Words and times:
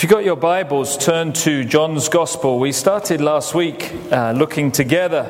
If 0.00 0.04
you've 0.04 0.12
got 0.12 0.24
your 0.24 0.36
Bibles, 0.36 0.96
turn 0.96 1.34
to 1.44 1.62
John's 1.62 2.08
Gospel. 2.08 2.58
We 2.58 2.72
started 2.72 3.20
last 3.20 3.54
week 3.54 3.92
uh, 4.10 4.32
looking 4.32 4.72
together 4.72 5.28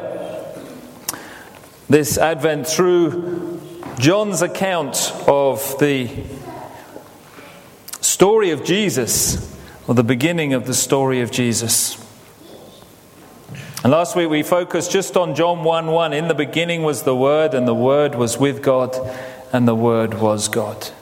this 1.89 2.17
Advent 2.17 2.69
through 2.69 3.61
John's 3.98 4.43
account 4.43 5.12
of 5.27 5.77
the 5.80 6.09
story 8.01 8.53
of 8.53 8.63
Jesus, 8.63 9.53
or 9.88 9.97
the 9.97 10.04
beginning 10.04 10.53
of 10.53 10.67
the 10.67 10.75
story 10.75 11.21
of 11.21 11.33
Jesus. 11.33 11.99
And 13.83 13.91
last 13.91 14.15
week 14.15 14.31
we 14.31 14.45
focused 14.45 14.93
just 14.93 15.17
on 15.17 15.35
John 15.35 15.65
1 15.65 15.89
1. 15.89 16.12
In 16.12 16.29
the 16.29 16.34
beginning 16.34 16.84
was 16.84 17.02
the 17.02 17.16
Word, 17.16 17.55
and 17.55 17.66
the 17.66 17.75
Word 17.75 18.15
was 18.15 18.39
with 18.39 18.62
God, 18.62 18.97
and 19.52 19.66
the 19.66 19.75
Word 19.75 20.15
was 20.15 20.47
God. 20.47 20.93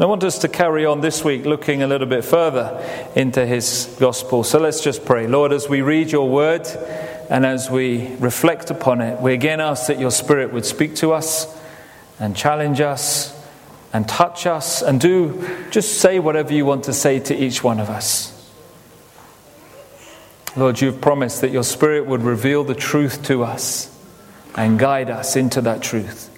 I 0.00 0.06
want 0.06 0.24
us 0.24 0.38
to 0.38 0.48
carry 0.48 0.86
on 0.86 1.02
this 1.02 1.22
week 1.22 1.44
looking 1.44 1.82
a 1.82 1.86
little 1.86 2.06
bit 2.06 2.24
further 2.24 2.82
into 3.14 3.44
his 3.44 3.94
gospel. 4.00 4.42
So 4.44 4.58
let's 4.58 4.80
just 4.80 5.04
pray. 5.04 5.26
Lord, 5.26 5.52
as 5.52 5.68
we 5.68 5.82
read 5.82 6.10
your 6.10 6.26
word 6.26 6.66
and 7.28 7.44
as 7.44 7.70
we 7.70 8.16
reflect 8.16 8.70
upon 8.70 9.02
it, 9.02 9.20
we 9.20 9.34
again 9.34 9.60
ask 9.60 9.88
that 9.88 10.00
your 10.00 10.10
spirit 10.10 10.54
would 10.54 10.64
speak 10.64 10.94
to 10.96 11.12
us 11.12 11.54
and 12.18 12.34
challenge 12.34 12.80
us 12.80 13.38
and 13.92 14.08
touch 14.08 14.46
us 14.46 14.80
and 14.80 14.98
do 14.98 15.46
just 15.70 16.00
say 16.00 16.18
whatever 16.18 16.54
you 16.54 16.64
want 16.64 16.84
to 16.84 16.94
say 16.94 17.20
to 17.20 17.36
each 17.36 17.62
one 17.62 17.78
of 17.78 17.90
us. 17.90 18.50
Lord, 20.56 20.80
you've 20.80 21.02
promised 21.02 21.42
that 21.42 21.50
your 21.50 21.62
spirit 21.62 22.06
would 22.06 22.22
reveal 22.22 22.64
the 22.64 22.74
truth 22.74 23.22
to 23.24 23.44
us 23.44 23.94
and 24.56 24.78
guide 24.78 25.10
us 25.10 25.36
into 25.36 25.60
that 25.60 25.82
truth. 25.82 26.30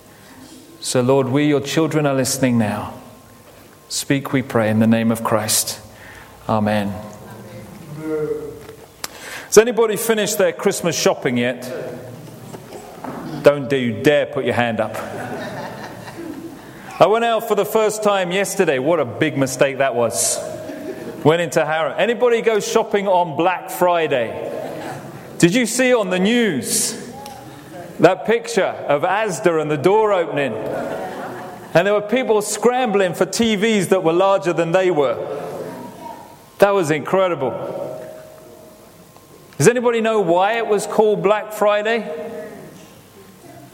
So, 0.80 1.00
Lord, 1.00 1.28
we, 1.28 1.46
your 1.46 1.60
children, 1.60 2.06
are 2.06 2.14
listening 2.14 2.58
now. 2.58 2.98
Speak, 3.92 4.32
we 4.32 4.40
pray, 4.40 4.70
in 4.70 4.78
the 4.78 4.86
name 4.86 5.12
of 5.12 5.22
Christ. 5.22 5.78
Amen. 6.48 6.94
Has 9.44 9.58
anybody 9.58 9.98
finished 9.98 10.38
their 10.38 10.54
Christmas 10.54 10.98
shopping 10.98 11.36
yet? 11.36 11.70
Don't 13.42 13.68
do 13.68 13.76
you 13.76 14.02
dare 14.02 14.24
put 14.24 14.46
your 14.46 14.54
hand 14.54 14.80
up. 14.80 14.96
I 16.98 17.06
went 17.06 17.26
out 17.26 17.46
for 17.46 17.54
the 17.54 17.66
first 17.66 18.02
time 18.02 18.32
yesterday. 18.32 18.78
What 18.78 18.98
a 18.98 19.04
big 19.04 19.36
mistake 19.36 19.76
that 19.76 19.94
was. 19.94 20.38
Went 21.22 21.42
into 21.42 21.62
Harrow. 21.62 21.94
Anybody 21.94 22.40
go 22.40 22.60
shopping 22.60 23.06
on 23.06 23.36
Black 23.36 23.68
Friday? 23.68 24.48
Did 25.36 25.54
you 25.54 25.66
see 25.66 25.92
on 25.92 26.08
the 26.08 26.18
news 26.18 27.12
that 28.00 28.24
picture 28.24 28.62
of 28.62 29.02
Asda 29.02 29.60
and 29.60 29.70
the 29.70 29.76
door 29.76 30.14
opening? 30.14 30.54
And 31.74 31.86
there 31.86 31.94
were 31.94 32.02
people 32.02 32.42
scrambling 32.42 33.14
for 33.14 33.24
TVs 33.24 33.88
that 33.88 34.04
were 34.04 34.12
larger 34.12 34.52
than 34.52 34.72
they 34.72 34.90
were. 34.90 35.16
That 36.58 36.70
was 36.70 36.90
incredible. 36.90 37.50
Does 39.56 39.68
anybody 39.68 40.00
know 40.00 40.20
why 40.20 40.58
it 40.58 40.66
was 40.66 40.86
called 40.86 41.22
Black 41.22 41.52
Friday? 41.52 42.00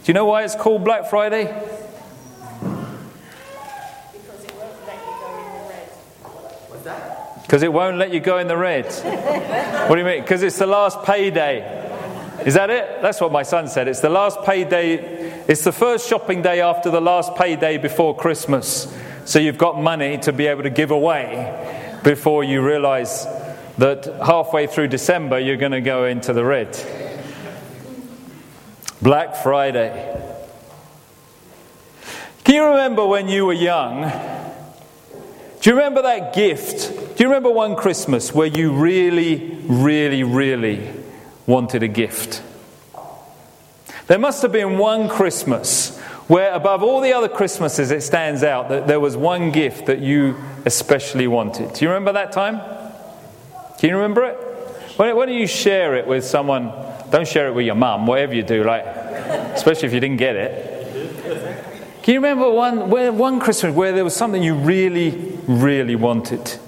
Do 0.03 0.05
you 0.05 0.13
know 0.13 0.25
why 0.25 0.43
it's 0.43 0.55
called 0.55 0.83
Black 0.83 1.09
Friday? 1.09 1.45
Because 7.41 7.63
it 7.63 7.73
won't 7.73 7.97
let 7.97 8.13
you 8.13 8.19
go 8.19 8.37
in 8.37 8.47
the 8.47 8.55
red. 8.55 8.85
what 9.89 9.95
do 9.95 9.99
you 9.99 10.05
mean? 10.05 10.21
Because 10.21 10.43
it's 10.43 10.59
the 10.59 10.67
last 10.67 11.03
payday. 11.03 11.88
Is 12.45 12.53
that 12.53 12.69
it? 12.69 13.01
That's 13.01 13.19
what 13.19 13.31
my 13.31 13.43
son 13.43 13.67
said. 13.67 13.87
It's 13.87 13.99
the 13.99 14.09
last 14.09 14.43
payday. 14.43 14.95
It's 15.47 15.63
the 15.63 15.71
first 15.71 16.07
shopping 16.07 16.41
day 16.41 16.61
after 16.61 16.89
the 16.89 17.01
last 17.01 17.35
payday 17.35 17.77
before 17.77 18.15
Christmas. 18.15 18.93
So 19.25 19.39
you've 19.39 19.57
got 19.57 19.81
money 19.81 20.17
to 20.19 20.31
be 20.31 20.47
able 20.47 20.63
to 20.63 20.69
give 20.69 20.91
away 20.91 21.99
before 22.03 22.43
you 22.43 22.61
realize 22.65 23.27
that 23.77 24.05
halfway 24.25 24.67
through 24.67 24.87
December 24.87 25.39
you're 25.39 25.57
going 25.57 25.73
to 25.73 25.81
go 25.81 26.05
into 26.05 26.33
the 26.33 26.45
red. 26.45 26.77
Black 29.01 29.35
Friday. 29.35 30.35
Can 32.43 32.55
you 32.55 32.65
remember 32.67 33.05
when 33.05 33.27
you 33.27 33.45
were 33.45 33.53
young? 33.53 34.09
Do 35.61 35.69
you 35.69 35.75
remember 35.75 36.03
that 36.03 36.33
gift? 36.33 37.17
Do 37.17 37.23
you 37.23 37.29
remember 37.29 37.51
one 37.51 37.75
Christmas 37.75 38.33
where 38.33 38.47
you 38.47 38.71
really, 38.71 39.57
really, 39.67 40.23
really 40.23 40.98
wanted 41.49 41.81
a 41.81 41.87
gift. 41.87 42.43
There 44.05 44.19
must 44.19 44.43
have 44.43 44.51
been 44.51 44.77
one 44.77 45.09
Christmas 45.09 45.99
where, 46.27 46.53
above 46.53 46.83
all 46.83 47.01
the 47.01 47.13
other 47.13 47.27
Christmases, 47.27 47.89
it 47.89 48.01
stands 48.01 48.43
out 48.43 48.69
that 48.69 48.85
there 48.85 48.99
was 48.99 49.17
one 49.17 49.51
gift 49.51 49.87
that 49.87 49.99
you 49.99 50.37
especially 50.65 51.25
wanted. 51.27 51.73
Do 51.73 51.83
you 51.83 51.89
remember 51.89 52.13
that 52.13 52.31
time? 52.31 52.61
Can 53.79 53.89
you 53.89 53.95
remember 53.95 54.25
it? 54.25 54.35
Why 54.97 55.07
don't 55.07 55.33
you 55.33 55.47
share 55.47 55.95
it 55.95 56.05
with 56.05 56.23
someone? 56.23 56.71
Don't 57.09 57.27
share 57.27 57.47
it 57.47 57.53
with 57.53 57.65
your 57.65 57.75
mum, 57.75 58.05
whatever 58.05 58.35
you 58.35 58.43
do, 58.43 58.63
like, 58.63 58.85
especially 58.85 59.87
if 59.87 59.93
you 59.93 59.99
didn't 59.99 60.17
get 60.17 60.35
it. 60.35 62.03
Can 62.03 62.13
you 62.13 62.19
remember 62.19 62.49
one, 62.51 62.89
where, 62.91 63.11
one 63.11 63.39
Christmas 63.39 63.73
where 63.73 63.91
there 63.91 64.03
was 64.03 64.15
something 64.15 64.43
you 64.43 64.53
really, 64.53 65.39
really 65.47 65.95
wanted? 65.95 66.59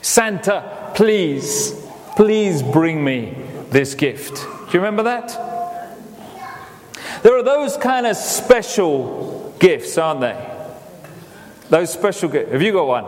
Santa, 0.00 0.92
please, 0.94 1.74
please 2.16 2.62
bring 2.62 3.04
me 3.04 3.36
this 3.72 3.94
gift. 3.94 4.36
Do 4.36 4.72
you 4.72 4.80
remember 4.80 5.02
that? 5.04 5.28
There 7.22 7.36
are 7.36 7.42
those 7.42 7.76
kind 7.76 8.06
of 8.06 8.16
special 8.16 9.54
gifts, 9.58 9.96
aren't 9.98 10.20
they? 10.20 10.48
Those 11.70 11.92
special 11.92 12.28
gifts. 12.28 12.52
Have 12.52 12.62
you 12.62 12.72
got 12.72 12.86
one? 12.86 13.04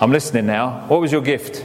I'm 0.00 0.12
listening 0.12 0.46
now. 0.46 0.86
What 0.88 1.00
was 1.00 1.12
your 1.12 1.20
gift? 1.20 1.64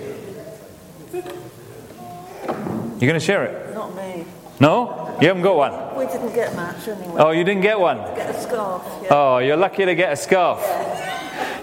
You're 1.14 3.10
going 3.10 3.14
to 3.14 3.20
share 3.20 3.44
it? 3.44 3.74
Not 3.76 3.96
me. 3.96 4.26
No? 4.60 5.18
You 5.22 5.28
haven't 5.28 5.44
got 5.44 5.56
one? 5.56 5.96
We 5.98 6.06
didn't 6.12 6.34
get 6.34 6.56
much 6.56 6.88
anyway. 6.88 7.16
Oh, 7.18 7.32
you 7.32 7.44
didn't 7.44 7.62
get 7.62 7.80
one? 7.80 7.98
Get 8.16 8.30
a 8.36 8.42
scarf. 8.42 8.84
Yeah. 9.04 9.08
Oh, 9.12 9.38
you're 9.38 9.58
lucky 9.58 9.86
to 9.86 9.96
get 9.96 10.12
a 10.14 10.16
scarf. 10.16 10.60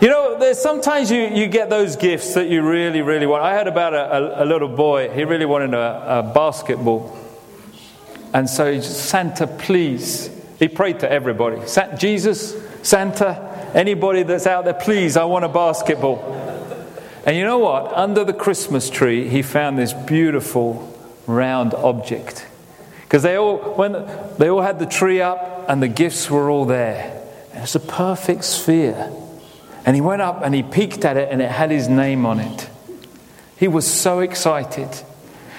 You 0.02 0.08
know, 0.08 0.36
there's 0.36 0.60
sometimes 0.60 1.12
you, 1.12 1.20
you 1.28 1.46
get 1.46 1.70
those 1.70 1.94
gifts 1.94 2.34
that 2.34 2.48
you 2.48 2.62
really, 2.62 3.02
really 3.02 3.24
want. 3.24 3.44
I 3.44 3.54
heard 3.54 3.68
about 3.68 3.94
a, 3.94 4.40
a, 4.40 4.44
a 4.44 4.46
little 4.46 4.68
boy, 4.68 5.08
he 5.10 5.22
really 5.22 5.46
wanted 5.46 5.74
a, 5.74 6.18
a 6.18 6.32
basketball. 6.34 7.16
And 8.34 8.50
so 8.50 8.72
he 8.72 8.78
just, 8.78 9.08
Santa, 9.08 9.46
please. 9.46 10.28
He 10.58 10.66
prayed 10.66 10.98
to 11.00 11.10
everybody 11.10 11.60
Jesus, 11.96 12.56
Santa, 12.82 13.70
anybody 13.74 14.24
that's 14.24 14.44
out 14.44 14.64
there, 14.64 14.74
please, 14.74 15.16
I 15.16 15.22
want 15.22 15.44
a 15.44 15.48
basketball. 15.48 16.18
And 17.24 17.36
you 17.36 17.44
know 17.44 17.60
what? 17.60 17.92
Under 17.94 18.24
the 18.24 18.32
Christmas 18.32 18.90
tree, 18.90 19.28
he 19.28 19.40
found 19.40 19.78
this 19.78 19.92
beautiful 19.92 20.98
round 21.28 21.74
object. 21.74 22.44
Because 23.02 23.22
they 23.22 23.36
all, 23.36 23.58
when 23.76 23.92
they 24.36 24.50
all 24.50 24.62
had 24.62 24.80
the 24.80 24.86
tree 24.86 25.20
up 25.20 25.66
and 25.68 25.80
the 25.80 25.86
gifts 25.86 26.28
were 26.28 26.50
all 26.50 26.64
there. 26.64 27.22
It's 27.52 27.76
a 27.76 27.80
perfect 27.80 28.42
sphere. 28.42 29.12
And 29.84 29.96
he 29.96 30.00
went 30.00 30.22
up 30.22 30.42
and 30.42 30.54
he 30.54 30.62
peeked 30.62 31.04
at 31.04 31.16
it 31.16 31.28
and 31.30 31.42
it 31.42 31.50
had 31.50 31.70
his 31.70 31.88
name 31.88 32.24
on 32.24 32.38
it. 32.40 32.68
He 33.56 33.68
was 33.68 33.86
so 33.86 34.20
excited. 34.20 34.88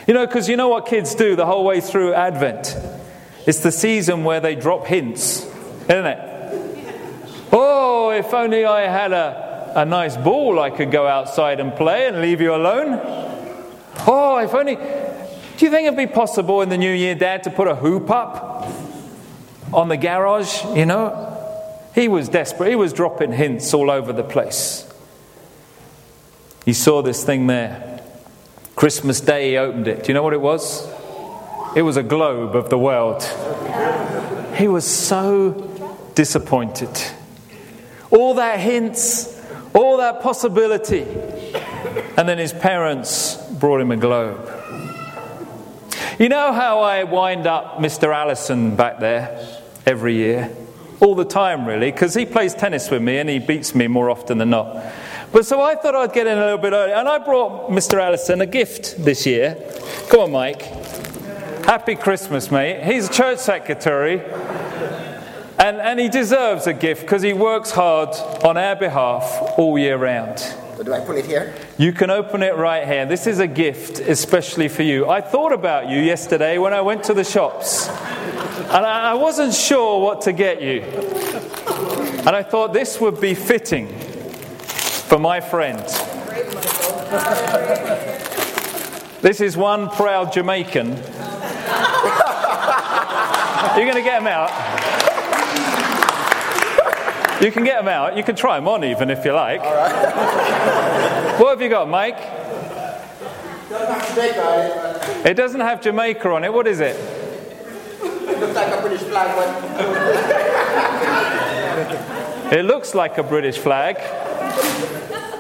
You 0.08 0.14
know, 0.14 0.26
because 0.26 0.50
you 0.50 0.58
know 0.58 0.70
what 0.70 0.86
kids 0.86 1.16
do 1.16 1.36
the 1.36 1.46
whole 1.46 1.64
way 1.64 1.82
through 1.82 2.14
Advent? 2.14 2.76
It's 3.46 3.60
the 3.60 3.72
season 3.72 4.24
where 4.24 4.40
they 4.40 4.56
drop 4.56 4.86
hints, 4.86 5.46
isn't 5.84 6.06
it? 6.06 7.50
Oh, 7.52 8.12
if 8.12 8.34
only 8.34 8.66
I 8.66 8.82
had 8.82 9.12
a, 9.12 9.74
a 9.76 9.86
nice 9.86 10.18
ball, 10.18 10.60
I 10.60 10.70
could 10.70 10.92
go 10.92 11.08
outside 11.08 11.60
and 11.60 11.74
play 11.74 12.08
and 12.08 12.22
leave 12.22 12.42
you 12.42 12.56
alone. 12.56 13.00
Oh, 14.08 14.40
if 14.44 14.54
only. 14.54 14.76
Do 14.76 15.66
you 15.66 15.72
think 15.72 15.88
it'd 15.88 15.98
be 15.98 16.08
possible 16.08 16.62
in 16.62 16.70
the 16.70 16.78
new 16.78 16.92
year, 16.92 17.16
Dad, 17.16 17.44
to 17.44 17.50
put 17.50 17.68
a 17.68 17.76
hoop 17.76 18.10
up 18.10 18.68
on 19.72 19.88
the 19.88 19.98
garage? 19.98 20.64
You 20.76 20.86
know, 20.86 21.43
he 21.94 22.08
was 22.08 22.30
desperate. 22.30 22.70
He 22.70 22.76
was 22.76 22.94
dropping 22.94 23.34
hints 23.34 23.74
all 23.74 23.92
over 23.92 24.12
the 24.12 24.24
place. 24.24 24.92
He 26.66 26.74
saw 26.74 27.02
this 27.02 27.24
thing 27.24 27.48
there. 27.48 28.02
Christmas 28.76 29.22
Day, 29.22 29.52
he 29.52 29.58
opened 29.58 29.88
it. 29.88 30.04
Do 30.04 30.08
you 30.08 30.14
know 30.14 30.24
what 30.24 30.34
it 30.34 30.42
was? 30.42 30.88
It 31.76 31.82
was 31.84 31.98
a 31.98 32.04
globe 32.04 32.56
of 32.56 32.70
the 32.70 32.78
world. 32.78 33.24
He 34.56 34.68
was 34.68 34.86
so 34.86 35.52
disappointed. 36.16 36.90
All 38.12 38.36
that 38.36 38.60
hints, 38.60 39.42
all 39.74 39.98
that 39.98 40.22
possibility. 40.22 41.02
And 42.18 42.30
then 42.30 42.38
his 42.38 42.54
parents 42.54 43.36
brought 43.54 43.82
him 43.82 43.92
a 43.92 43.98
globe. 43.98 44.50
You 46.20 46.30
know 46.30 46.54
how 46.54 46.82
I 46.82 47.04
wind 47.04 47.48
up 47.48 47.80
Mr. 47.80 48.14
Allison 48.14 48.76
back 48.76 49.00
there 49.00 49.60
every 49.86 50.16
year? 50.16 50.56
All 51.04 51.16
the 51.16 51.26
time, 51.26 51.68
really, 51.68 51.92
because 51.92 52.14
he 52.14 52.26
plays 52.26 52.56
tennis 52.56 52.90
with 52.90 53.02
me 53.02 53.18
and 53.18 53.30
he 53.30 53.38
beats 53.38 53.76
me 53.76 53.88
more 53.88 54.10
often 54.10 54.38
than 54.38 54.50
not. 54.50 54.84
But 55.34 55.46
so 55.46 55.62
I 55.62 55.76
thought 55.76 55.96
I'd 55.96 56.14
get 56.14 56.28
in 56.28 56.38
a 56.38 56.42
little 56.42 56.58
bit 56.58 56.74
early, 56.74 56.94
and 56.94 57.08
I 57.08 57.18
brought 57.18 57.70
Mr. 57.70 58.02
Allison 58.02 58.42
a 58.42 58.46
gift 58.46 59.04
this 59.04 59.26
year. 59.26 59.58
Come 60.10 60.22
on, 60.22 60.32
Mike. 60.32 60.62
Happy 61.66 61.96
Christmas, 61.96 62.52
mate. 62.52 62.84
He's 62.84 63.10
a 63.10 63.14
church 63.14 63.40
secretary, 63.40 64.22
and, 65.60 65.78
and 65.78 66.00
he 66.00 66.08
deserves 66.08 66.68
a 66.68 66.74
gift 66.74 67.02
because 67.02 67.22
he 67.22 67.34
works 67.34 67.72
hard 67.72 68.10
on 68.44 68.58
our 68.58 68.76
behalf 68.76 69.58
all 69.58 69.78
year 69.78 69.98
round. 69.98 70.40
So 70.40 70.84
do 70.84 70.94
I 70.94 71.00
put 71.00 71.18
it 71.18 71.26
here? 71.26 71.54
You 71.78 71.92
can 71.92 72.12
open 72.12 72.44
it 72.44 72.56
right 72.56 72.88
here. 72.88 73.08
This 73.08 73.26
is 73.26 73.40
a 73.40 73.48
gift, 73.48 74.00
especially 74.00 74.68
for 74.68 74.84
you. 74.84 75.10
I 75.10 75.22
thought 75.22 75.52
about 75.52 75.90
you 75.90 75.98
yesterday 76.00 76.60
when 76.60 76.72
I 76.72 76.82
went 76.82 77.04
to 77.06 77.16
the 77.16 77.24
shops, 77.24 77.88
and 77.88 78.86
I 78.86 79.16
wasn't 79.16 79.56
sure 79.56 80.00
what 80.00 80.22
to 80.22 80.34
get 80.34 80.62
you. 80.62 80.82
And 80.82 82.30
I 82.30 82.44
thought 82.44 82.74
this 82.74 83.02
would 83.02 83.20
be 83.20 83.34
fitting 83.34 83.88
for 85.08 85.18
my 85.18 85.42
friend. 85.42 85.80
This 89.24 89.42
is 89.42 89.58
one 89.58 89.90
proud 89.90 90.32
Jamaican. 90.32 90.90
You're 93.76 93.86
going 93.86 93.96
to 93.96 94.04
get 94.04 94.22
him 94.22 94.28
out. 94.28 94.52
You 97.44 97.52
can 97.52 97.66
get 97.66 97.78
them 97.78 97.90
out. 97.90 98.16
You 98.16 98.24
can 98.24 98.38
try 98.38 98.56
them 98.56 98.70
on 98.70 98.86
even 98.86 99.10
if 99.10 99.26
you 99.26 99.34
like. 99.34 99.62
what 101.40 101.50
have 101.50 101.62
you 101.62 101.68
got, 101.68 101.90
Mike? 101.90 102.18
It 105.26 105.34
doesn't 105.34 105.60
have 105.60 105.82
Jamaica 105.82 106.30
on 106.30 106.46
it. 106.46 106.54
What 106.54 106.68
is 106.68 106.80
it? 106.80 106.96
It 108.02 108.40
looks 108.40 108.56
like 108.56 108.74
a 108.74 108.82
British 108.82 109.02
flag, 109.02 109.36
but 109.36 109.50
It 112.58 112.64
looks 112.64 112.96
like 112.96 113.18
a 113.18 113.24
British 113.24 113.58
flag, 113.58 113.98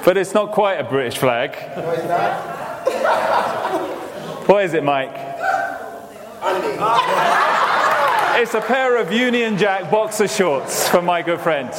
but 0.04 0.18
it's 0.18 0.34
not 0.34 0.52
quite 0.52 0.76
a 0.76 0.84
British 0.84 1.18
flag. 1.18 1.56
no. 1.78 1.84
What 4.48 4.66
is 4.66 4.74
it, 4.74 4.84
Mike? 4.84 5.16
It's 8.36 8.56
a 8.56 8.62
pair 8.62 8.98
of 8.98 9.14
Union 9.14 9.60
Jack 9.60 9.92
boxer 9.92 10.28
shorts 10.28 10.90
from 10.90 11.06
my 11.06 11.22
good 11.22 11.40
friend. 11.40 11.70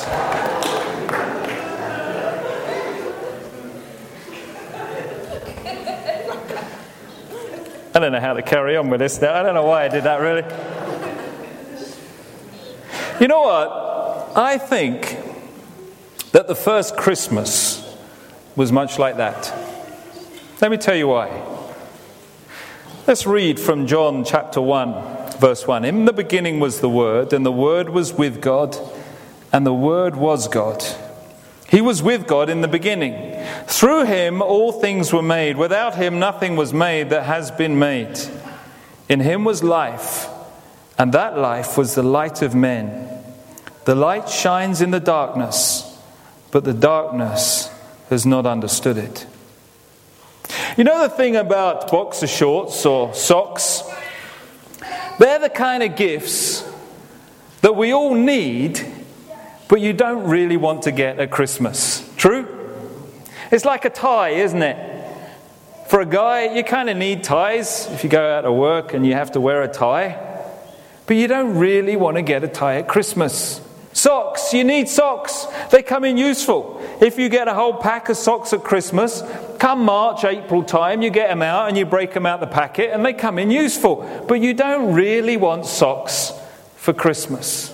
I 7.93 7.99
don't 7.99 8.13
know 8.13 8.21
how 8.21 8.35
to 8.35 8.43
carry 8.43 8.77
on 8.77 8.89
with 8.89 9.01
this 9.01 9.21
now. 9.21 9.35
I 9.35 9.43
don't 9.43 9.55
know 9.55 9.65
why 9.65 9.85
I 9.85 9.89
did 9.89 10.05
that 10.05 10.21
really. 10.21 10.43
You 13.21 13.27
know 13.27 13.43
what? 13.43 14.37
I 14.37 14.57
think 14.57 15.19
that 16.31 16.47
the 16.47 16.55
first 16.55 16.97
Christmas 16.97 17.97
was 18.55 18.71
much 18.71 18.99
like 18.99 19.17
that. 19.17 19.53
Let 20.61 20.71
me 20.71 20.77
tell 20.77 20.95
you 20.95 21.09
why. 21.09 21.43
Let's 23.09 23.27
read 23.27 23.59
from 23.59 23.89
John 23.89 24.25
chapter 24.25 24.61
1, 24.61 25.24
verse 25.39 25.67
1. 25.67 25.85
In 25.85 26.05
the 26.05 26.13
beginning 26.13 26.61
was 26.61 26.81
the 26.81 26.89
Word, 26.89 27.33
and 27.33 27.45
the 27.45 27.53
Word 27.53 27.89
was 27.89 28.13
with 28.13 28.41
God, 28.41 28.77
and 29.53 29.67
the 29.67 29.75
Word 29.75 30.17
was 30.17 30.49
God. 30.49 30.85
He 31.69 31.81
was 31.81 32.03
with 32.03 32.27
God 32.27 32.51
in 32.51 32.61
the 32.61 32.69
beginning. 32.69 33.45
Through 33.67 34.05
him 34.05 34.43
all 34.43 34.73
things 34.73 35.13
were 35.13 35.23
made. 35.23 35.57
Without 35.57 35.97
him 35.97 36.19
nothing 36.19 36.57
was 36.57 36.73
made 36.73 37.11
that 37.11 37.25
has 37.25 37.51
been 37.51 37.79
made. 37.79 38.19
In 39.09 39.21
him 39.21 39.45
was 39.45 39.63
life, 39.63 40.29
and 40.99 41.13
that 41.13 41.37
life 41.37 41.77
was 41.77 41.95
the 41.95 42.03
light 42.03 42.43
of 42.43 42.55
men. 42.55 43.09
The 43.85 43.95
light 43.95 44.29
shines 44.29 44.81
in 44.81 44.93
the 44.93 45.01
darkness, 45.01 45.99
but 46.51 46.65
the 46.65 46.73
darkness 46.73 47.71
has 48.09 48.25
not 48.25 48.47
understood 48.47 48.97
it. 48.97 49.27
You 50.77 50.85
know 50.85 51.03
the 51.03 51.09
thing 51.09 51.37
about 51.37 51.91
boxer 51.91 52.27
shorts 52.27 52.87
or 52.87 53.15
socks? 53.15 53.83
They're 55.19 55.39
the 55.39 55.49
kind 55.49 55.83
of 55.83 55.97
gifts 55.97 56.69
that 57.61 57.77
we 57.77 57.93
all 57.93 58.15
need, 58.15 58.81
but 59.69 59.81
you 59.81 59.93
don't 59.93 60.25
really 60.25 60.57
want 60.57 60.83
to 60.83 60.93
get 60.93 61.19
at 61.19 61.31
Christmas. 61.31 62.09
True? 62.17 62.49
It's 63.51 63.65
like 63.65 63.85
a 63.85 63.91
tie, 63.91 64.31
isn't 64.31 64.63
it? 64.63 64.95
For 65.89 66.01
a 66.01 66.07
guy, 66.07 66.55
you 66.55 66.65
kind 66.65 66.91
of 66.91 66.97
need 66.97 67.23
ties 67.23 67.87
if 67.93 68.03
you 68.03 68.11
go 68.11 68.37
out 68.37 68.43
to 68.43 68.53
work 68.53 68.95
and 68.95 69.07
you 69.07 69.13
have 69.13 69.33
to 69.33 69.41
wear 69.41 69.63
a 69.63 69.69
tie, 69.69 70.19
but 71.07 71.17
you 71.17 71.29
don't 71.29 71.59
really 71.59 71.95
want 71.95 72.17
to 72.17 72.23
get 72.23 72.43
a 72.43 72.49
tie 72.49 72.77
at 72.77 72.89
Christmas. 72.89 73.61
Socks, 73.95 74.53
you 74.53 74.65
need 74.65 74.89
socks. 74.89 75.47
They 75.71 75.81
come 75.81 76.05
in 76.05 76.17
useful. 76.17 76.85
If 77.01 77.17
you 77.17 77.29
get 77.29 77.47
a 77.47 77.55
whole 77.55 77.75
pack 77.75 78.09
of 78.09 78.17
socks 78.17 78.53
at 78.53 78.65
Christmas, 78.65 79.23
come 79.61 79.85
March, 79.85 80.25
April 80.25 80.65
time, 80.65 81.01
you 81.01 81.11
get 81.11 81.29
them 81.29 81.43
out 81.43 81.69
and 81.69 81.79
you 81.79 81.87
break 81.87 82.13
them 82.13 82.27
out 82.27 82.41
the 82.41 82.49
packet 82.49 82.91
and 82.91 83.07
they 83.07 83.13
come 83.13 83.39
in 83.39 83.53
useful. 83.53 84.25
But 84.27 84.41
you 84.41 84.53
don't 84.53 84.95
really 84.95 85.37
want 85.37 85.65
socks 85.65 86.33
for 86.75 86.93
Christmas. 86.93 87.73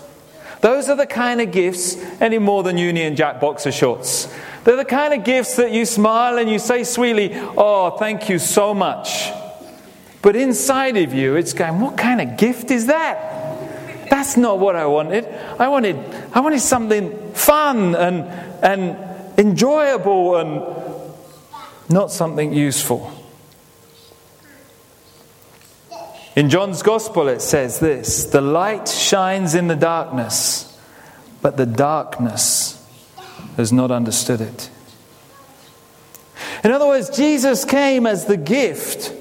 Those 0.60 0.90
are 0.90 0.96
the 0.96 1.06
kind 1.06 1.40
of 1.40 1.52
gifts, 1.52 1.96
any 2.20 2.38
more 2.38 2.62
than 2.62 2.76
Union 2.76 3.16
Jack 3.16 3.40
boxer 3.40 3.72
shorts. 3.72 4.28
They're 4.64 4.76
the 4.76 4.84
kind 4.84 5.14
of 5.14 5.24
gifts 5.24 5.56
that 5.56 5.72
you 5.72 5.86
smile 5.86 6.36
and 6.36 6.50
you 6.50 6.58
say 6.58 6.84
sweetly, 6.84 7.30
Oh, 7.34 7.96
thank 7.98 8.28
you 8.28 8.38
so 8.38 8.74
much. 8.74 9.32
But 10.20 10.36
inside 10.36 10.98
of 10.98 11.14
you, 11.14 11.36
it's 11.36 11.54
going, 11.54 11.80
What 11.80 11.96
kind 11.96 12.20
of 12.20 12.36
gift 12.36 12.70
is 12.70 12.88
that? 12.88 13.39
That's 14.10 14.36
not 14.36 14.58
what 14.58 14.76
I 14.76 14.86
wanted. 14.86 15.24
I 15.58 15.68
wanted, 15.68 15.96
I 16.34 16.40
wanted 16.40 16.60
something 16.60 17.32
fun 17.32 17.94
and, 17.94 18.24
and 18.62 18.96
enjoyable 19.38 20.36
and 20.36 20.80
not 21.88 22.10
something 22.10 22.52
useful. 22.52 23.10
In 26.36 26.50
John's 26.50 26.82
Gospel, 26.82 27.28
it 27.28 27.40
says 27.40 27.80
this 27.80 28.24
The 28.24 28.40
light 28.40 28.88
shines 28.88 29.54
in 29.54 29.68
the 29.68 29.76
darkness, 29.76 30.78
but 31.40 31.56
the 31.56 31.66
darkness 31.66 32.76
has 33.56 33.72
not 33.72 33.90
understood 33.90 34.40
it. 34.40 34.70
In 36.62 36.72
other 36.72 36.86
words, 36.86 37.10
Jesus 37.16 37.64
came 37.64 38.06
as 38.06 38.26
the 38.26 38.36
gift 38.36 39.14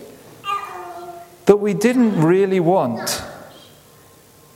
that 1.46 1.58
we 1.58 1.74
didn't 1.74 2.22
really 2.22 2.60
want, 2.60 3.24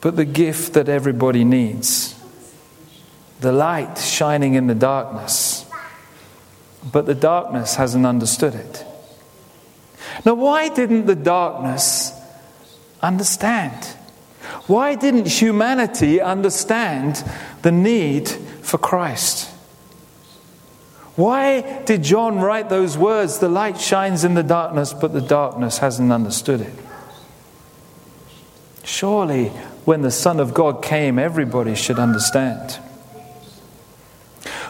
but 0.03 0.17
the 0.17 0.25
gift 0.25 0.73
that 0.73 0.89
everybody 0.89 1.45
needs. 1.45 2.13
The 3.39 3.53
light 3.53 3.97
shining 3.97 4.55
in 4.55 4.67
the 4.67 4.75
darkness, 4.75 5.65
but 6.91 7.05
the 7.05 7.15
darkness 7.15 7.75
hasn't 7.75 8.05
understood 8.05 8.53
it. 8.53 8.85
Now, 10.25 10.33
why 10.33 10.67
didn't 10.67 11.05
the 11.05 11.15
darkness 11.15 12.11
understand? 13.01 13.85
Why 14.67 14.95
didn't 14.95 15.29
humanity 15.29 16.19
understand 16.19 17.23
the 17.61 17.71
need 17.71 18.27
for 18.27 18.77
Christ? 18.77 19.49
Why 21.15 21.81
did 21.83 22.03
John 22.03 22.39
write 22.39 22.67
those 22.67 22.97
words? 22.97 23.39
The 23.39 23.47
light 23.47 23.79
shines 23.79 24.25
in 24.25 24.33
the 24.33 24.43
darkness, 24.43 24.91
but 24.91 25.13
the 25.13 25.21
darkness 25.21 25.77
hasn't 25.77 26.11
understood 26.11 26.59
it. 26.59 26.73
Surely, 28.83 29.53
when 29.85 30.01
the 30.01 30.11
Son 30.11 30.39
of 30.39 30.53
God 30.53 30.81
came, 30.81 31.19
everybody 31.19 31.75
should 31.75 31.99
understand. 31.99 32.79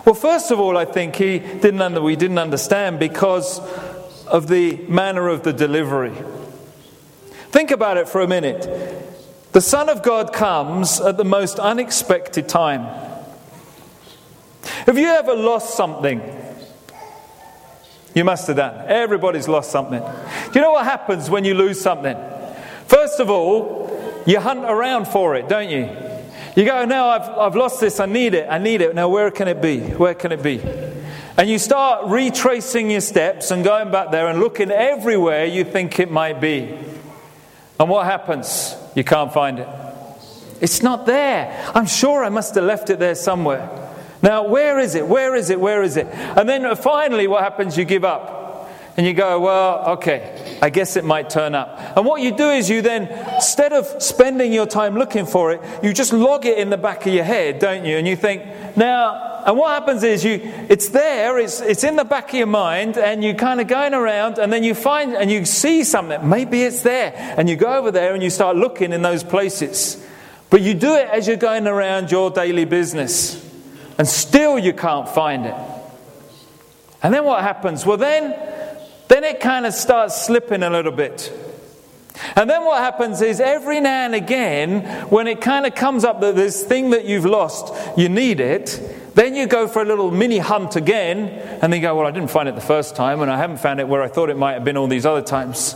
Well, 0.05 0.15
first 0.15 0.51
of 0.51 0.59
all, 0.59 0.77
I 0.77 0.85
think 0.85 1.15
he 1.15 1.39
didn't 1.39 1.81
under, 1.81 2.01
we 2.01 2.15
didn't 2.15 2.39
understand 2.39 2.99
because 2.99 3.59
of 4.25 4.47
the 4.47 4.77
manner 4.87 5.29
of 5.29 5.43
the 5.43 5.53
delivery. 5.53 6.13
Think 7.51 7.71
about 7.71 7.97
it 7.97 8.09
for 8.09 8.21
a 8.21 8.27
minute. 8.27 8.67
The 9.53 9.61
Son 9.61 9.87
of 9.87 10.01
God 10.01 10.33
comes 10.33 10.99
at 10.99 11.17
the 11.17 11.23
most 11.23 11.59
unexpected 11.59 12.49
time. 12.49 12.81
Have 14.87 14.97
you 14.97 15.07
ever 15.07 15.35
lost 15.35 15.75
something? 15.75 16.21
You 18.15 18.23
must 18.23 18.47
have 18.47 18.57
done. 18.57 18.85
Everybody's 18.87 19.47
lost 19.47 19.71
something. 19.71 20.01
Do 20.01 20.51
you 20.55 20.61
know 20.61 20.71
what 20.71 20.85
happens 20.85 21.29
when 21.29 21.45
you 21.45 21.53
lose 21.53 21.79
something? 21.79 22.17
First 22.87 23.19
of 23.19 23.29
all, 23.29 23.83
you 24.25 24.39
hunt 24.39 24.65
around 24.65 25.07
for 25.07 25.35
it, 25.35 25.47
don't 25.49 25.69
you? 25.69 25.89
You 26.55 26.65
go, 26.65 26.85
now 26.85 27.09
I've, 27.09 27.29
I've 27.29 27.55
lost 27.55 27.79
this, 27.79 27.99
I 27.99 28.05
need 28.05 28.35
it, 28.35 28.47
I 28.49 28.59
need 28.59 28.81
it. 28.81 28.93
Now, 28.93 29.09
where 29.09 29.31
can 29.31 29.47
it 29.47 29.61
be? 29.61 29.79
Where 29.79 30.13
can 30.13 30.31
it 30.31 30.43
be? 30.43 30.61
And 31.35 31.49
you 31.49 31.57
start 31.57 32.05
retracing 32.05 32.91
your 32.91 33.01
steps 33.01 33.49
and 33.49 33.63
going 33.63 33.91
back 33.91 34.11
there 34.11 34.27
and 34.27 34.39
looking 34.39 34.69
everywhere 34.69 35.45
you 35.45 35.63
think 35.63 35.99
it 35.99 36.11
might 36.11 36.39
be. 36.39 36.77
And 37.79 37.89
what 37.89 38.05
happens? 38.05 38.75
You 38.93 39.03
can't 39.03 39.33
find 39.33 39.59
it. 39.59 39.67
It's 40.61 40.83
not 40.83 41.07
there. 41.07 41.71
I'm 41.73 41.87
sure 41.87 42.23
I 42.23 42.29
must 42.29 42.53
have 42.55 42.63
left 42.63 42.91
it 42.91 42.99
there 42.99 43.15
somewhere. 43.15 43.67
Now, 44.21 44.47
where 44.47 44.79
is 44.79 44.95
it? 44.95 45.07
Where 45.07 45.35
is 45.35 45.49
it? 45.49 45.59
Where 45.59 45.81
is 45.81 45.97
it? 45.97 46.05
And 46.07 46.47
then 46.47 46.75
finally, 46.75 47.27
what 47.27 47.43
happens? 47.43 47.77
You 47.77 47.83
give 47.83 48.05
up. 48.05 48.42
And 48.95 49.07
you 49.07 49.13
go, 49.13 49.39
well, 49.39 49.93
okay, 49.93 50.59
I 50.61 50.69
guess 50.69 50.95
it 50.95 51.03
might 51.03 51.29
turn 51.29 51.55
up. 51.55 51.97
And 51.97 52.05
what 52.05 52.21
you 52.21 52.35
do 52.35 52.51
is 52.51 52.69
you 52.69 52.83
then, 52.83 53.07
instead 53.33 53.73
of 53.73 53.87
spending 54.01 54.53
your 54.53 54.67
time 54.67 54.95
looking 54.95 55.25
for 55.25 55.51
it, 55.51 55.61
you 55.83 55.93
just 55.93 56.13
log 56.13 56.45
it 56.45 56.59
in 56.59 56.69
the 56.69 56.77
back 56.77 57.07
of 57.07 57.13
your 57.13 57.23
head, 57.23 57.57
don't 57.57 57.85
you? 57.85 57.97
And 57.97 58.07
you 58.07 58.15
think, 58.15 58.43
now, 58.77 59.41
and 59.47 59.57
what 59.57 59.69
happens 59.69 60.03
is 60.03 60.23
you, 60.23 60.39
it's 60.69 60.89
there, 60.89 61.39
it's, 61.39 61.59
it's 61.59 61.83
in 61.83 61.95
the 61.95 62.05
back 62.05 62.29
of 62.29 62.35
your 62.35 62.45
mind, 62.45 62.97
and 62.97 63.23
you're 63.23 63.33
kind 63.33 63.59
of 63.59 63.67
going 63.67 63.95
around, 63.95 64.37
and 64.37 64.53
then 64.53 64.63
you 64.63 64.75
find, 64.75 65.15
and 65.15 65.31
you 65.31 65.43
see 65.43 65.83
something, 65.83 66.29
maybe 66.29 66.61
it's 66.61 66.83
there. 66.83 67.13
And 67.35 67.49
you 67.49 67.55
go 67.55 67.73
over 67.73 67.89
there 67.89 68.13
and 68.13 68.21
you 68.21 68.29
start 68.29 68.55
looking 68.57 68.93
in 68.93 69.01
those 69.01 69.23
places. 69.23 70.05
But 70.51 70.61
you 70.61 70.75
do 70.75 70.93
it 70.93 71.09
as 71.09 71.27
you're 71.27 71.35
going 71.35 71.65
around 71.65 72.11
your 72.11 72.29
daily 72.29 72.65
business, 72.65 73.43
and 73.97 74.07
still 74.07 74.59
you 74.59 74.73
can't 74.73 75.09
find 75.09 75.47
it. 75.47 75.55
And 77.01 77.11
then 77.11 77.25
what 77.25 77.41
happens? 77.41 77.87
Well, 77.87 77.97
then, 77.97 78.33
then 79.07 79.23
it 79.23 79.39
kind 79.39 79.65
of 79.65 79.73
starts 79.73 80.25
slipping 80.25 80.63
a 80.63 80.69
little 80.69 80.91
bit. 80.91 81.31
And 82.35 82.49
then 82.49 82.63
what 82.63 82.79
happens 82.79 83.21
is 83.21 83.39
every 83.39 83.79
now 83.79 84.05
and 84.05 84.15
again, 84.15 84.81
when 85.09 85.27
it 85.27 85.41
kind 85.41 85.65
of 85.65 85.75
comes 85.75 86.03
up 86.03 86.21
that 86.21 86.35
this 86.35 86.63
thing 86.63 86.91
that 86.91 87.05
you've 87.05 87.25
lost, 87.25 87.73
you 87.97 88.07
need 88.07 88.39
it, 88.39 88.79
then 89.15 89.35
you 89.35 89.47
go 89.47 89.67
for 89.67 89.81
a 89.81 89.85
little 89.85 90.11
mini 90.11 90.39
hunt 90.39 90.75
again, 90.75 91.29
and 91.61 91.61
then 91.61 91.73
you 91.73 91.81
go, 91.81 91.95
Well, 91.95 92.07
I 92.07 92.11
didn't 92.11 92.31
find 92.31 92.49
it 92.49 92.55
the 92.55 92.61
first 92.61 92.95
time, 92.95 93.21
and 93.21 93.31
I 93.31 93.37
haven't 93.37 93.57
found 93.57 93.79
it 93.79 93.87
where 93.87 94.01
I 94.01 94.07
thought 94.07 94.29
it 94.29 94.37
might 94.37 94.53
have 94.53 94.63
been 94.63 94.77
all 94.77 94.87
these 94.87 95.05
other 95.05 95.21
times. 95.21 95.75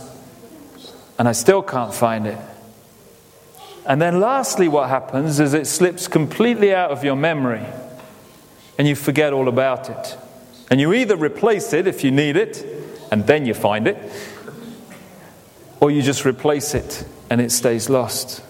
And 1.18 1.28
I 1.28 1.32
still 1.32 1.62
can't 1.62 1.92
find 1.92 2.26
it. 2.26 2.38
And 3.86 4.02
then 4.02 4.20
lastly, 4.20 4.68
what 4.68 4.88
happens 4.88 5.40
is 5.40 5.54
it 5.54 5.66
slips 5.66 6.08
completely 6.08 6.74
out 6.74 6.90
of 6.90 7.04
your 7.04 7.16
memory, 7.16 7.64
and 8.76 8.86
you 8.86 8.94
forget 8.94 9.32
all 9.32 9.48
about 9.48 9.88
it. 9.88 10.16
And 10.70 10.80
you 10.80 10.92
either 10.92 11.16
replace 11.16 11.72
it 11.72 11.86
if 11.86 12.04
you 12.04 12.10
need 12.10 12.36
it, 12.36 12.77
and 13.10 13.26
then 13.26 13.46
you 13.46 13.54
find 13.54 13.86
it, 13.86 13.96
or 15.80 15.90
you 15.90 16.02
just 16.02 16.24
replace 16.24 16.74
it 16.74 17.06
and 17.30 17.40
it 17.40 17.52
stays 17.52 17.88
lost. 17.88 18.42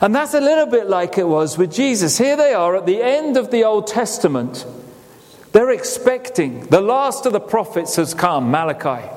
And 0.00 0.14
that's 0.14 0.34
a 0.34 0.40
little 0.40 0.66
bit 0.66 0.88
like 0.88 1.18
it 1.18 1.26
was 1.26 1.58
with 1.58 1.72
Jesus. 1.72 2.18
Here 2.18 2.36
they 2.36 2.54
are 2.54 2.76
at 2.76 2.86
the 2.86 3.02
end 3.02 3.36
of 3.36 3.50
the 3.50 3.64
Old 3.64 3.86
Testament. 3.86 4.66
They're 5.52 5.70
expecting, 5.70 6.66
the 6.66 6.80
last 6.80 7.26
of 7.26 7.32
the 7.32 7.40
prophets 7.40 7.96
has 7.96 8.14
come, 8.14 8.50
Malachi. 8.50 9.08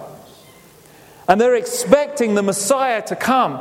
And 1.27 1.39
they're 1.39 1.55
expecting 1.55 2.35
the 2.35 2.43
Messiah 2.43 3.01
to 3.07 3.15
come. 3.15 3.57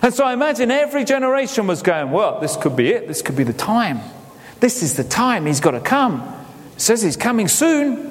And 0.00 0.14
so 0.14 0.24
I 0.24 0.32
imagine 0.32 0.70
every 0.70 1.04
generation 1.04 1.66
was 1.66 1.82
going, 1.82 2.10
well, 2.10 2.40
this 2.40 2.56
could 2.56 2.76
be 2.76 2.88
it. 2.90 3.08
This 3.08 3.20
could 3.20 3.36
be 3.36 3.44
the 3.44 3.52
time. 3.52 4.00
This 4.60 4.82
is 4.82 4.96
the 4.96 5.04
time. 5.04 5.46
He's 5.46 5.60
got 5.60 5.72
to 5.72 5.80
come. 5.80 6.22
It 6.74 6.80
says 6.80 7.02
he's 7.02 7.16
coming 7.16 7.48
soon. 7.48 8.07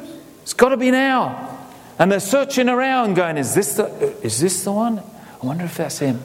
It's 0.48 0.54
got 0.54 0.70
to 0.70 0.78
be 0.78 0.92
now. 0.92 1.60
And 2.00 2.10
they're 2.10 2.22
searching 2.22 2.70
around, 2.70 3.16
going, 3.16 3.38
Is 3.38 3.54
this 3.54 3.76
the, 3.76 3.88
is 4.26 4.40
this 4.40 4.64
the 4.64 4.72
one? 4.72 5.00
I 5.00 5.46
wonder 5.46 5.66
if 5.66 5.76
that's 5.76 6.00
him. 6.00 6.22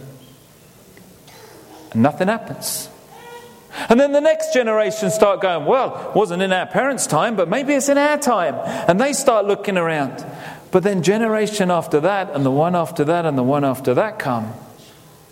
And 1.91 2.05
nothing 2.05 2.29
happens. 2.29 2.89
And 3.89 3.99
then 3.99 4.13
the 4.13 4.21
next 4.21 4.55
generation 4.55 5.11
start 5.11 5.41
going, 5.41 5.67
Well, 5.67 6.13
wasn't 6.15 6.41
in 6.41 6.53
our 6.53 6.67
parents' 6.67 7.09
time, 7.09 7.35
but 7.35 7.49
maybe 7.49 7.75
it's 7.75 7.89
in 7.89 7.99
our 7.99 8.17
time. 8.17 8.55
And 8.89 9.01
they 9.01 9.13
start 9.13 9.47
looking 9.47 9.77
around. 9.77 10.25
But 10.71 10.85
then 10.85 11.03
generation 11.03 11.73
after 11.73 11.99
that, 11.99 12.31
and 12.31 12.47
the 12.47 12.51
one 12.53 12.77
after 12.77 13.03
that, 13.03 13.27
and 13.27 13.37
the 13.37 13.43
one 13.43 13.65
after 13.65 13.93
that 13.95 14.21
come, 14.21 14.53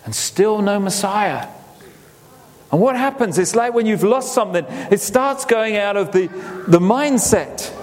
and 0.03 0.13
still 0.13 0.61
no 0.61 0.81
Messiah. 0.81 1.47
And 2.73 2.81
what 2.81 2.97
happens? 2.97 3.37
It's 3.37 3.55
like 3.55 3.73
when 3.73 3.85
you've 3.85 4.03
lost 4.03 4.33
something, 4.33 4.65
it 4.91 4.99
starts 4.99 5.45
going 5.45 5.77
out 5.77 5.95
of 5.95 6.11
the, 6.11 6.27
the 6.67 6.79
mindset. 6.79 7.77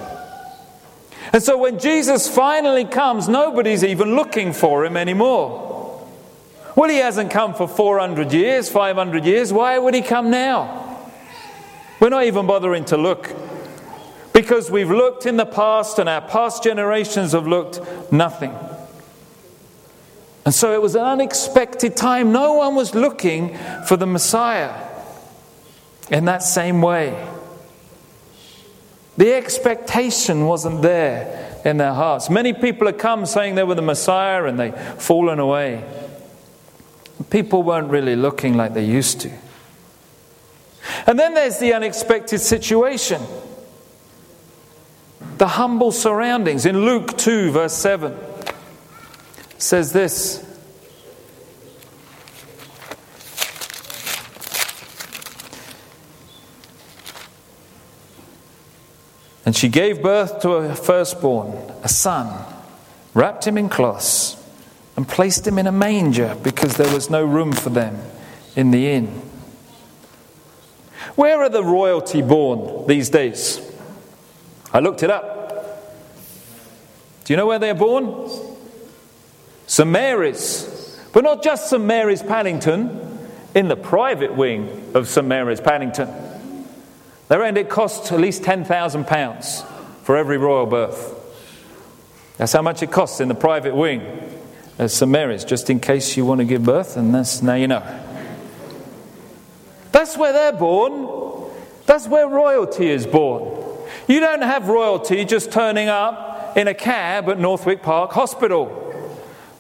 And 1.33 1.43
so 1.43 1.59
when 1.59 1.79
Jesus 1.79 2.29
finally 2.29 2.85
comes, 2.85 3.29
nobody's 3.29 3.85
even 3.85 4.15
looking 4.15 4.53
for 4.53 4.85
him 4.85 4.97
anymore. 4.97 6.07
Well, 6.75 6.89
he 6.89 6.99
hasn't 6.99 7.31
come 7.31 7.55
for 7.55 7.67
400 7.67 8.33
years, 8.33 8.69
500 8.71 9.25
years. 9.25 9.53
Why 9.53 9.79
would 9.79 9.95
he 9.95 10.03
come 10.03 10.31
now? 10.31 11.09
We're 12.01 12.11
not 12.11 12.25
even 12.25 12.47
bothering 12.47 12.85
to 12.87 12.97
look. 12.97 13.35
Because 14.33 14.71
we've 14.71 14.91
looked 14.91 15.27
in 15.27 15.37
the 15.37 15.45
past 15.45 15.99
and 15.99 16.09
our 16.09 16.21
past 16.21 16.63
generations 16.63 17.33
have 17.33 17.47
looked 17.47 17.81
nothing. 18.13 18.55
And 20.45 20.55
so 20.55 20.73
it 20.73 20.81
was 20.81 20.95
an 20.95 21.03
unexpected 21.03 21.97
time. 21.97 22.33
No 22.33 22.55
one 22.55 22.75
was 22.75 22.95
looking 22.95 23.59
for 23.87 23.97
the 23.97 24.07
Messiah 24.07 24.73
in 26.11 26.25
that 26.27 26.43
same 26.43 26.81
way. 26.81 27.29
The 29.19 29.35
expectation 29.35 30.47
wasn't 30.47 30.81
there 30.81 31.61
in 31.65 31.77
their 31.77 31.93
hearts. 31.93 32.31
Many 32.31 32.53
people 32.53 32.87
have 32.87 32.99
come 32.99 33.27
saying 33.27 33.57
they 33.57 33.65
were 33.65 33.75
the 33.75 33.83
Messiah 33.83 34.45
and 34.45 34.59
they've 34.59 34.79
fallen 35.03 35.41
away. 35.41 35.85
People 37.29 37.65
weren't 37.65 37.91
really 37.91 38.15
looking 38.15 38.57
like 38.57 38.75
they 38.75 38.85
used 38.85 39.21
to. 39.23 39.33
And 41.07 41.19
then 41.19 41.35
there's 41.35 41.59
the 41.59 41.75
unexpected 41.75 42.39
situation 42.39 43.21
the 45.39 45.49
humble 45.49 45.93
surroundings. 45.93 46.67
In 46.67 46.85
Luke 46.85 47.17
2, 47.17 47.53
verse 47.53 47.75
7, 47.75 48.17
says 49.57 49.93
this 49.93 50.48
And 59.49 59.57
she 59.57 59.71
gave 59.71 60.03
birth 60.03 60.41
to 60.41 60.57
a 60.57 60.75
firstborn, 60.75 61.57
a 61.83 61.89
son, 61.89 62.45
wrapped 63.15 63.47
him 63.47 63.57
in 63.57 63.71
cloths, 63.71 64.37
and 64.95 65.09
placed 65.09 65.47
him 65.47 65.59
in 65.59 65.67
a 65.67 65.73
manger 65.73 66.37
because 66.43 66.77
there 66.77 66.93
was 66.93 67.09
no 67.09 67.25
room 67.25 67.55
for 67.55 67.71
them 67.71 67.99
in 68.57 68.73
the 68.73 68.91
inn. 68.91 69.07
Where 71.15 71.41
are 71.41 71.49
the 71.49 71.65
royalty 71.65 72.21
born 72.21 72.87
these 72.89 73.09
days? 73.09 73.63
I 74.71 74.81
looked 74.81 75.03
it 75.03 75.11
up. 75.11 75.95
Do 77.25 77.33
you 77.33 77.39
know 77.39 77.47
where 77.47 77.59
they're 77.59 77.73
born? 77.73 78.29
St. 79.67 79.89
Mary's. 79.89 81.01
But 81.15 81.25
not 81.25 81.43
just 81.43 81.71
St. 81.71 81.83
Mary's 81.83 82.23
Paddington, 82.23 83.19
in 83.55 83.69
the 83.69 83.77
private 83.77 84.37
wing 84.37 84.91
of 84.93 85.09
St. 85.09 85.27
Mary's 85.27 85.63
Paddington. 85.63 86.28
They 87.29 87.37
reckon 87.37 87.57
it 87.59 87.69
costs 87.69 88.11
at 88.11 88.21
least 88.21 88.43
£10,000 88.43 89.65
for 90.03 90.17
every 90.17 90.39
royal 90.39 90.67
birth. 90.67 91.15
That's 92.39 92.53
how 92.53 92.63
much 92.63 92.83
it 92.83 92.91
costs 92.91 93.21
in 93.21 93.29
the 93.29 93.35
private 93.35 93.75
wing 93.75 94.03
at 94.79 94.91
St 94.91 95.11
Mary's, 95.11 95.45
just 95.45 95.69
in 95.71 95.81
case 95.81 96.17
you 96.17 96.25
want 96.25 96.41
to 96.41 96.45
give 96.45 96.65
birth, 96.65 96.97
and 96.97 97.15
that's 97.15 97.43
now 97.43 97.55
you 97.55 97.69
know. 97.69 97.83
That's 99.93 100.17
where 100.17 100.33
they're 100.33 100.53
born. 100.53 101.53
That's 101.85 102.07
where 102.07 102.29
royalty 102.29 102.89
is 102.89 103.07
born. 103.07 103.59
You 104.07 104.21
don't 104.21 104.43
have 104.43 104.69
royalty 104.69 105.25
just 105.25 105.51
turning 105.51 105.89
up 105.89 106.57
in 106.57 106.69
a 106.69 106.75
cab 106.75 107.29
at 107.29 107.39
Northwick 107.39 107.83
Park 107.83 108.13
Hospital. 108.13 108.85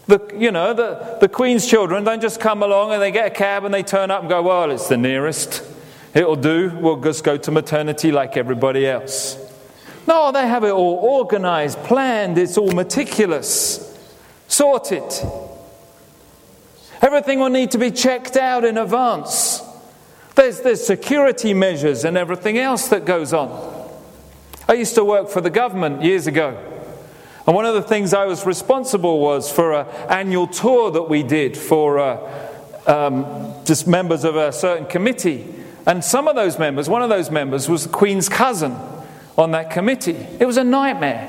The, 0.07 0.35
you 0.35 0.51
know, 0.51 0.73
the, 0.73 1.19
the 1.21 1.29
Queen's 1.29 1.67
children 1.67 2.05
don't 2.05 2.23
just 2.23 2.41
come 2.41 2.63
along 2.63 2.93
and 2.93 3.03
they 3.03 3.11
get 3.11 3.27
a 3.27 3.31
cab 3.31 3.65
and 3.65 3.75
they 3.75 3.83
turn 3.83 4.11
up 4.11 4.21
and 4.21 4.29
go, 4.29 4.43
well, 4.43 4.71
it's 4.71 4.89
the 4.89 4.97
nearest. 4.97 5.63
It'll 6.15 6.37
do. 6.37 6.71
We'll 6.81 7.01
just 7.01 7.25
go 7.25 7.37
to 7.37 7.51
maternity 7.51 8.13
like 8.13 8.37
everybody 8.37 8.87
else. 8.87 9.37
No, 10.07 10.33
they 10.33 10.47
have 10.47 10.65
it 10.65 10.71
all 10.71 10.95
organized, 10.95 11.79
planned, 11.85 12.39
it's 12.39 12.57
all 12.57 12.73
meticulous, 12.73 13.95
sorted. 14.47 15.03
Everything 17.03 17.41
will 17.41 17.51
need 17.51 17.73
to 17.73 17.79
be 17.79 17.91
checked 17.91 18.37
out 18.37 18.65
in 18.65 18.79
advance. 18.79 19.63
There's, 20.35 20.61
there's 20.63 20.87
security 20.87 21.53
measures 21.53 22.05
and 22.05 22.17
everything 22.17 22.57
else 22.57 22.89
that 22.89 23.05
goes 23.05 23.35
on. 23.35 23.51
I 24.67 24.75
used 24.75 24.95
to 24.95 25.05
work 25.05 25.29
for 25.29 25.43
the 25.43 25.51
government 25.51 26.03
years 26.03 26.27
ago. 26.27 26.57
And 27.47 27.55
one 27.55 27.65
of 27.67 27.75
the 27.75 27.83
things 27.83 28.15
I 28.15 28.25
was 28.25 28.47
responsible 28.47 29.21
was 29.21 29.51
for 29.53 29.75
an 29.75 29.87
annual 30.09 30.47
tour 30.47 30.91
that 30.91 31.03
we 31.03 31.23
did 31.23 31.57
for 31.57 31.99
uh, 31.99 32.49
um, 32.87 33.53
just 33.65 33.87
members 33.87 34.25
of 34.25 34.37
a 34.37 34.53
certain 34.53 34.87
committee. 34.87 35.58
And 35.89 36.05
some 36.05 36.29
of 36.29 36.37
those 36.37 36.59
members, 36.59 36.87
one 36.87 37.03
of 37.03 37.09
those 37.09 37.31
members 37.31 37.67
was 37.67 37.85
the 37.85 37.89
Queen's 37.89 38.29
cousin 38.29 38.77
on 39.39 39.53
that 39.53 39.71
committee. 39.71 40.27
It 40.39 40.45
was 40.45 40.59
a 40.59 40.65
nightmare 40.65 41.29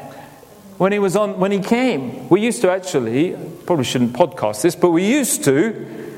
when 0.77 0.91
he 0.91 0.99
was 0.99 1.15
on 1.15 1.39
when 1.39 1.53
he 1.53 1.59
came. 1.59 2.27
We 2.27 2.41
used 2.41 2.61
to 2.61 2.69
actually 2.69 3.37
probably 3.65 3.85
shouldn't 3.85 4.11
podcast 4.11 4.61
this, 4.61 4.75
but 4.75 4.89
we 4.89 5.07
used 5.07 5.45
to 5.45 6.13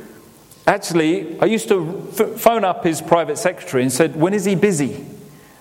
actually 0.66 1.40
I 1.40 1.46
used 1.46 1.68
to 1.68 2.10
f- 2.20 2.42
phone 2.42 2.64
up 2.64 2.84
his 2.84 3.00
private 3.00 3.38
secretary 3.38 3.84
and 3.84 3.92
said, 3.92 4.16
"When 4.16 4.34
is 4.34 4.46
he 4.46 4.56
busy?" 4.56 5.06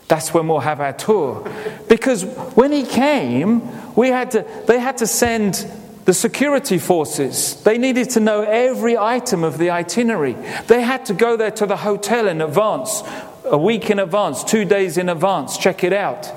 That's 0.08 0.32
when 0.32 0.48
we'll 0.48 0.60
have 0.60 0.80
our 0.80 0.94
tour. 0.94 1.48
Because 1.86 2.24
when 2.24 2.72
he 2.72 2.84
came, 2.84 3.94
we 3.94 4.08
had 4.08 4.32
to, 4.32 4.44
they 4.66 4.80
had 4.80 4.96
to 4.98 5.06
send 5.06 5.70
the 6.10 6.14
security 6.14 6.76
forces, 6.76 7.54
they 7.62 7.78
needed 7.78 8.10
to 8.10 8.18
know 8.18 8.42
every 8.42 8.98
item 8.98 9.44
of 9.44 9.58
the 9.58 9.70
itinerary. 9.70 10.32
They 10.66 10.82
had 10.82 11.06
to 11.06 11.14
go 11.14 11.36
there 11.36 11.52
to 11.52 11.66
the 11.66 11.76
hotel 11.76 12.26
in 12.26 12.40
advance, 12.40 13.04
a 13.44 13.56
week 13.56 13.90
in 13.90 14.00
advance, 14.00 14.42
two 14.42 14.64
days 14.64 14.98
in 14.98 15.08
advance, 15.08 15.56
check 15.56 15.84
it 15.84 15.92
out. 15.92 16.28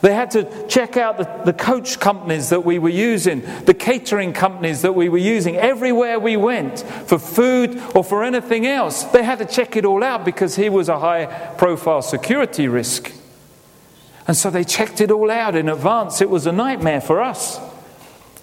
They 0.00 0.14
had 0.14 0.30
to 0.30 0.66
check 0.68 0.96
out 0.96 1.18
the, 1.18 1.28
the 1.44 1.52
coach 1.52 2.00
companies 2.00 2.48
that 2.48 2.64
we 2.64 2.78
were 2.78 2.88
using, 2.88 3.42
the 3.66 3.74
catering 3.74 4.32
companies 4.32 4.80
that 4.80 4.94
we 4.94 5.10
were 5.10 5.18
using, 5.18 5.56
everywhere 5.56 6.18
we 6.18 6.38
went 6.38 6.80
for 6.80 7.18
food 7.18 7.78
or 7.94 8.02
for 8.02 8.24
anything 8.24 8.66
else. 8.66 9.04
They 9.04 9.22
had 9.22 9.40
to 9.40 9.44
check 9.44 9.76
it 9.76 9.84
all 9.84 10.02
out 10.02 10.24
because 10.24 10.56
he 10.56 10.70
was 10.70 10.88
a 10.88 10.98
high 10.98 11.26
profile 11.58 12.00
security 12.00 12.68
risk. 12.68 13.12
And 14.26 14.34
so 14.34 14.48
they 14.48 14.64
checked 14.64 15.02
it 15.02 15.10
all 15.10 15.30
out 15.30 15.56
in 15.56 15.68
advance. 15.68 16.22
It 16.22 16.30
was 16.30 16.46
a 16.46 16.52
nightmare 16.52 17.02
for 17.02 17.20
us 17.20 17.60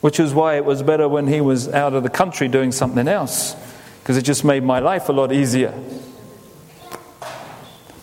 which 0.06 0.20
is 0.20 0.36
why 0.36 0.56
it 0.56 0.64
was 0.64 0.84
better 0.84 1.10
when 1.10 1.26
he 1.26 1.42
was 1.42 1.68
out 1.70 1.94
of 1.96 2.04
the 2.04 2.12
country 2.12 2.48
doing 2.48 2.72
something 2.72 3.08
else, 3.08 3.56
because 3.98 4.18
it 4.18 4.22
just 4.22 4.44
made 4.44 4.64
my 4.64 4.78
life 4.78 5.10
a 5.10 5.12
lot 5.12 5.32
easier. 5.32 5.74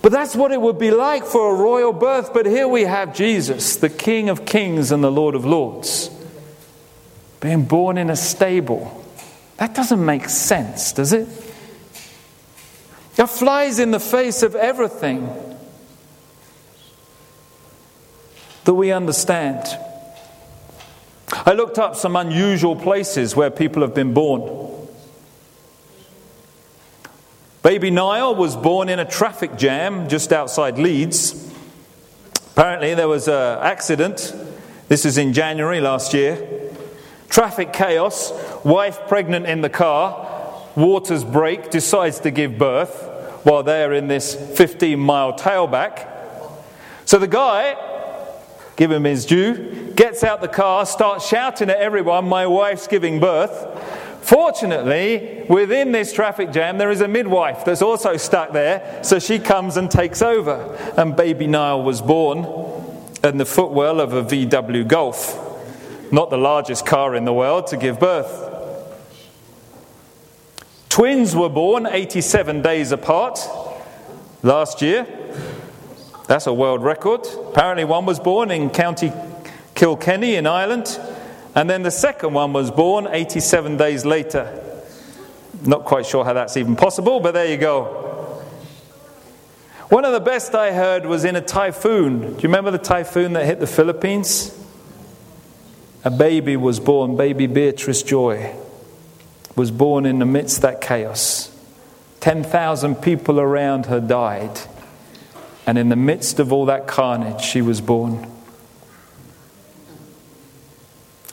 But 0.03 0.11
that's 0.11 0.35
what 0.35 0.51
it 0.51 0.61
would 0.61 0.81
be 0.81 0.91
like 0.91 1.25
for 1.25 1.55
a 1.55 1.57
royal 1.57 1.93
birth. 1.93 2.35
But 2.35 2.47
here 2.47 2.67
we 2.67 2.83
have 2.83 3.15
Jesus, 3.15 3.77
the 3.77 3.89
King 3.89 4.31
of 4.31 4.45
kings 4.45 4.91
and 4.91 5.05
the 5.05 5.13
Lord 5.13 5.37
of 5.37 5.45
lords, 5.45 6.11
being 7.39 7.67
born 7.67 7.97
in 7.97 8.11
a 8.11 8.17
stable. 8.17 9.07
That 9.59 9.73
doesn't 9.73 10.05
make 10.05 10.29
sense, 10.29 10.91
does 10.91 11.13
it? 11.13 11.29
That 13.15 13.31
flies 13.31 13.79
in 13.79 13.93
the 13.93 14.01
face 14.01 14.43
of 14.43 14.57
everything 14.57 15.31
that 18.65 18.75
we 18.75 18.91
understand. 18.91 19.79
I 21.33 21.55
looked 21.55 21.79
up 21.79 21.97
some 21.97 22.15
unusual 22.15 22.77
places 22.77 23.35
where 23.35 23.51
people 23.51 23.83
have 23.83 23.95
been 23.95 24.13
born. 24.13 24.69
Baby 27.63 27.91
Niall 27.91 28.35
was 28.35 28.55
born 28.55 28.89
in 28.89 28.99
a 28.99 29.05
traffic 29.05 29.57
jam 29.57 30.09
just 30.09 30.33
outside 30.33 30.79
Leeds. 30.79 31.51
Apparently, 32.53 32.95
there 32.95 33.09
was 33.09 33.29
an 33.29 33.59
accident. 33.61 34.35
This 34.89 35.07
is 35.07 35.17
in 35.17 35.33
January 35.33 35.81
last 35.81 36.13
year. 36.13 36.71
Traffic 37.31 37.73
chaos, 37.73 38.33
wife 38.63 39.09
pregnant 39.09 39.47
in 39.47 39.63
the 39.63 39.71
car, 39.71 40.63
waters 40.77 41.25
break, 41.25 41.71
decides 41.71 42.21
to 42.21 42.31
give 42.31 42.59
birth 42.59 43.09
while 43.45 43.63
they're 43.63 43.95
in 43.95 44.09
this 44.09 44.35
15 44.35 44.99
mile 44.99 45.33
tailback. 45.33 46.09
So 47.07 47.19
the 47.19 47.27
guy, 47.27 47.75
give 48.83 48.91
him 48.91 49.05
his 49.05 49.25
due, 49.25 49.93
gets 49.95 50.25
out 50.25 50.41
the 50.41 50.49
car, 50.49 50.85
starts 50.85 51.29
shouting 51.29 51.71
at 51.71 51.77
everyone, 51.77 52.25
My 52.25 52.49
wife's 52.49 52.89
giving 52.89 53.21
birth. 53.21 53.81
Fortunately, 54.23 55.47
within 55.49 55.93
this 55.93 56.13
traffic 56.13 56.51
jam, 56.51 56.79
there 56.79 56.91
is 56.91 57.01
a 57.01 57.07
midwife 57.07 57.65
that's 57.65 57.81
also 57.81 58.17
stuck 58.17 58.51
there, 58.51 58.99
so 59.05 59.21
she 59.21 59.39
comes 59.39 59.77
and 59.77 59.89
takes 59.89 60.21
over. 60.21 60.77
And 60.97 61.15
baby 61.15 61.47
Niall 61.47 61.85
was 61.85 62.03
born 62.03 62.39
in 63.23 63.39
the 63.39 63.47
footwell 63.47 64.01
of 64.01 64.15
a 64.15 64.25
VW 64.25 64.89
Golf, 64.89 65.39
not 66.11 66.31
the 66.31 66.37
largest 66.37 66.85
car 66.85 67.15
in 67.15 67.25
the 67.25 67.33
world 67.33 67.69
to 67.69 67.77
give 67.77 68.01
birth. 68.01 68.49
Twins 70.89 71.37
were 71.37 71.49
born 71.49 71.87
87 71.87 72.63
days 72.63 72.91
apart 72.91 73.39
last 74.43 74.83
year. 74.83 75.07
That's 76.27 76.47
a 76.47 76.53
world 76.53 76.83
record. 76.83 77.27
Apparently, 77.49 77.85
one 77.85 78.07
was 78.07 78.21
born 78.21 78.51
in 78.51 78.71
County 78.71 79.13
Kilkenny 79.75 80.37
in 80.37 80.47
Ireland, 80.47 80.99
and 81.55 81.69
then 81.69 81.83
the 81.83 81.91
second 81.91 82.33
one 82.35 82.53
was 82.53 82.71
born 82.71 83.09
87 83.11 83.77
days 83.77 84.05
later. 84.05 84.61
Not 85.65 85.85
quite 85.85 86.07
sure 86.07 86.25
how 86.25 86.33
that's 86.33 86.57
even 86.57 86.77
possible, 86.77 87.21
but 87.21 87.33
there 87.33 87.47
you 87.47 87.57
go. 87.57 87.85
One 89.89 90.05
of 90.05 90.13
the 90.13 90.21
best 90.21 90.55
I 90.55 90.73
heard 90.73 91.05
was 91.05 91.25
in 91.25 91.37
a 91.37 91.41
typhoon. 91.41 92.21
Do 92.21 92.27
you 92.29 92.49
remember 92.49 92.71
the 92.71 92.79
typhoon 92.79 93.35
that 93.35 93.45
hit 93.45 93.61
the 93.61 93.67
Philippines? 93.67 94.59
A 96.05 96.11
baby 96.11 96.57
was 96.57 96.81
born, 96.81 97.17
baby 97.17 97.47
Beatrice 97.47 98.03
Joy 98.03 98.57
was 99.57 99.71
born 99.71 100.07
in 100.07 100.19
the 100.19 100.27
midst 100.27 100.59
of 100.59 100.63
that 100.63 100.81
chaos. 100.81 101.51
10,000 102.21 102.97
people 102.97 103.41
around 103.41 103.87
her 103.87 104.01
died. 104.01 104.61
And 105.67 105.79
in 105.79 105.89
the 105.89 105.97
midst 105.97 106.41
of 106.41 106.53
all 106.53 106.67
that 106.67 106.87
carnage, 106.87 107.41
she 107.41 107.63
was 107.63 107.81
born. 107.81 108.27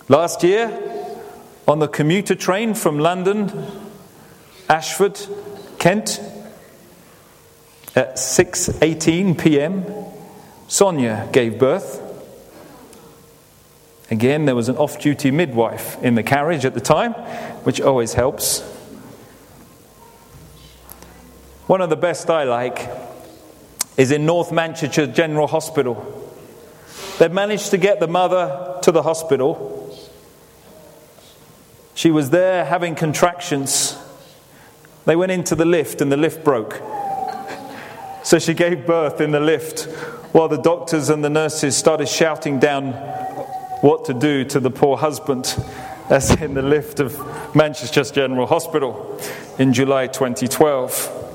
Last 0.07 0.43
year, 0.43 0.71
on 1.67 1.79
the 1.79 1.88
commuter 1.88 2.36
train 2.36 2.74
from 2.74 3.00
London, 3.00 3.51
Ashford, 4.67 5.19
Kent, 5.77 6.19
at 7.95 8.15
6:18 8.15 9.38
p.m., 9.38 9.86
Sonia 10.67 11.27
gave 11.31 11.57
birth. 11.57 12.01
Again, 14.12 14.45
there 14.45 14.55
was 14.55 14.69
an 14.69 14.77
off-duty 14.77 15.31
midwife 15.31 16.01
in 16.03 16.15
the 16.15 16.24
carriage 16.24 16.65
at 16.65 16.74
the 16.74 16.81
time, 16.81 17.13
which 17.63 17.79
always 17.79 18.13
helps. 18.13 18.61
One 21.68 21.81
of 21.81 21.92
the 21.92 21.96
best 21.96 22.29
I 22.29 22.44
like 22.44 22.89
is 24.00 24.12
in 24.12 24.25
North 24.25 24.51
Manchester 24.51 25.05
General 25.05 25.46
Hospital. 25.46 25.96
They've 27.20 27.31
managed 27.31 27.70
to 27.70 27.77
get 27.77 28.00
the 28.00 28.07
mother 28.07 28.79
to 28.81 28.92
the 28.92 29.03
hospital 29.03 29.70
she 32.00 32.12
was 32.12 32.29
there 32.29 32.64
having 32.64 32.96
contractions. 32.96 33.98
They 35.03 35.18
went 35.18 35.33
into 35.33 35.53
the 35.53 35.66
lift 35.66 36.00
and 36.00 36.09
the 36.09 36.16
lift 36.16 36.46
broke. 36.46 36.81
So 38.24 38.40
she 38.40 38.53
gave 38.53 38.88
birth 38.88 39.20
in 39.20 39.31
the 39.31 39.42
lift 39.42 39.81
while 40.31 40.48
the 40.48 40.62
doctors 40.62 41.09
and 41.09 41.25
the 41.25 41.29
nurses 41.29 41.75
started 41.75 42.07
shouting 42.07 42.57
down 42.57 42.94
what 43.81 44.05
to 44.05 44.14
do 44.14 44.46
to 44.46 44.62
the 44.62 44.72
poor 44.72 44.96
husband 44.96 45.53
as 46.09 46.31
in 46.40 46.53
the 46.53 46.62
lift 46.62 47.01
of 47.01 47.20
Manchester 47.53 48.05
General 48.05 48.48
Hospital 48.48 49.20
in 49.57 49.74
July 49.74 50.07
2012. 50.07 51.28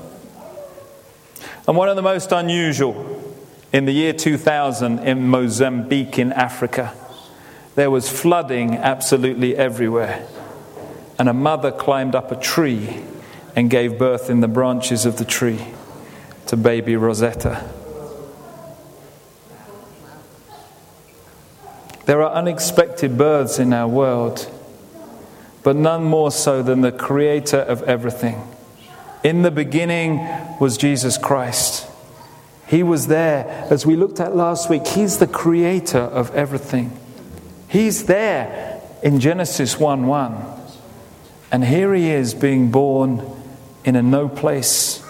And 1.67 1.75
one 1.75 1.89
of 1.89 1.95
the 1.95 2.01
most 2.01 2.31
unusual 2.31 3.23
in 3.73 3.85
the 3.85 3.91
year 3.91 4.13
2000 4.13 4.99
in 4.99 5.27
Mozambique 5.27 6.19
in 6.19 6.31
Africa, 6.31 6.93
there 7.75 7.89
was 7.89 8.09
flooding 8.09 8.77
absolutely 8.77 9.55
everywhere 9.55 10.27
and 11.17 11.29
a 11.29 11.33
mother 11.33 11.71
climbed 11.71 12.15
up 12.15 12.31
a 12.31 12.35
tree 12.35 13.01
and 13.55 13.69
gave 13.69 13.97
birth 13.97 14.29
in 14.29 14.41
the 14.41 14.47
branches 14.47 15.05
of 15.05 15.17
the 15.17 15.25
tree 15.25 15.65
to 16.47 16.57
baby 16.57 16.95
Rosetta. 16.95 17.69
There 22.05 22.21
are 22.21 22.33
unexpected 22.33 23.17
births 23.17 23.57
in 23.57 23.73
our 23.73 23.87
world, 23.87 24.51
but 25.63 25.75
none 25.75 26.03
more 26.03 26.31
so 26.31 26.61
than 26.61 26.81
the 26.81 26.91
creator 26.91 27.57
of 27.57 27.81
everything. 27.83 28.41
In 29.25 29.41
the 29.41 29.49
beginning 29.49 30.19
was 30.59 30.77
Jesus 30.77 31.17
Christ. 31.17 31.89
He 32.67 32.83
was 32.83 33.07
there, 33.07 33.65
as 33.71 33.83
we 33.83 33.95
looked 33.95 34.19
at 34.19 34.35
last 34.35 34.69
week. 34.69 34.85
He's 34.85 35.17
the 35.17 35.25
creator 35.25 35.97
of 35.97 36.29
everything. 36.35 36.95
He's 37.67 38.05
there 38.05 38.83
in 39.01 39.19
Genesis 39.19 39.79
1 39.79 40.05
1. 40.05 40.45
And 41.51 41.65
here 41.65 41.95
he 41.95 42.11
is 42.11 42.35
being 42.35 42.69
born 42.69 43.27
in 43.83 43.95
a 43.95 44.03
no 44.03 44.29
place, 44.29 45.03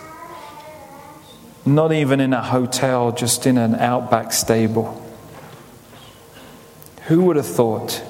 not 1.66 1.92
even 1.92 2.22
in 2.22 2.32
a 2.32 2.42
hotel, 2.42 3.12
just 3.12 3.46
in 3.46 3.58
an 3.58 3.76
outback 3.76 4.32
stable. 4.32 5.06
Who 7.08 7.24
would 7.24 7.36
have 7.36 7.46
thought? 7.46 8.02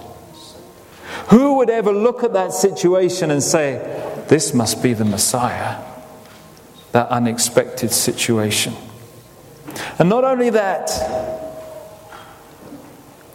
Who 1.31 1.55
would 1.55 1.71
ever 1.71 1.91
look 1.91 2.23
at 2.23 2.33
that 2.33 2.53
situation 2.53 3.31
and 3.31 3.41
say, 3.41 4.23
This 4.27 4.53
must 4.53 4.83
be 4.83 4.93
the 4.93 5.03
Messiah? 5.03 5.84
That 6.95 7.10
unexpected 7.10 7.91
situation. 7.91 8.73
And 9.99 10.08
not 10.08 10.23
only 10.23 10.49
that, 10.51 10.89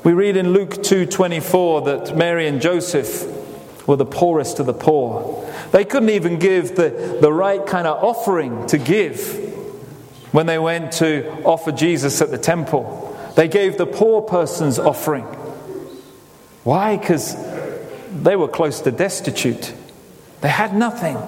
we 0.02 0.14
read 0.14 0.38
in 0.38 0.54
Luke 0.54 0.82
2:24 0.82 1.82
that 1.82 2.16
Mary 2.16 2.48
and 2.48 2.62
Joseph 2.62 3.26
were 3.86 3.96
the 3.96 4.06
poorest 4.06 4.60
of 4.60 4.64
the 4.64 4.72
poor. 4.72 5.46
They 5.72 5.84
couldn't 5.84 6.08
even 6.08 6.38
give 6.38 6.74
the, 6.74 7.18
the 7.20 7.30
right 7.30 7.66
kind 7.66 7.86
of 7.86 8.02
offering 8.02 8.66
to 8.68 8.78
give 8.78 9.20
when 10.32 10.46
they 10.46 10.58
went 10.58 10.92
to 10.92 11.30
offer 11.44 11.70
Jesus 11.70 12.22
at 12.22 12.30
the 12.30 12.38
temple. 12.38 13.14
They 13.36 13.46
gave 13.46 13.76
the 13.76 13.84
poor 13.84 14.22
person's 14.22 14.78
offering. 14.78 15.24
Why? 16.64 16.96
Because 16.96 17.36
they 18.10 18.36
were 18.36 18.48
close 18.48 18.80
to 18.80 18.90
destitute. 18.90 19.74
They 20.40 20.48
had 20.48 20.74
nothing. 20.74 21.18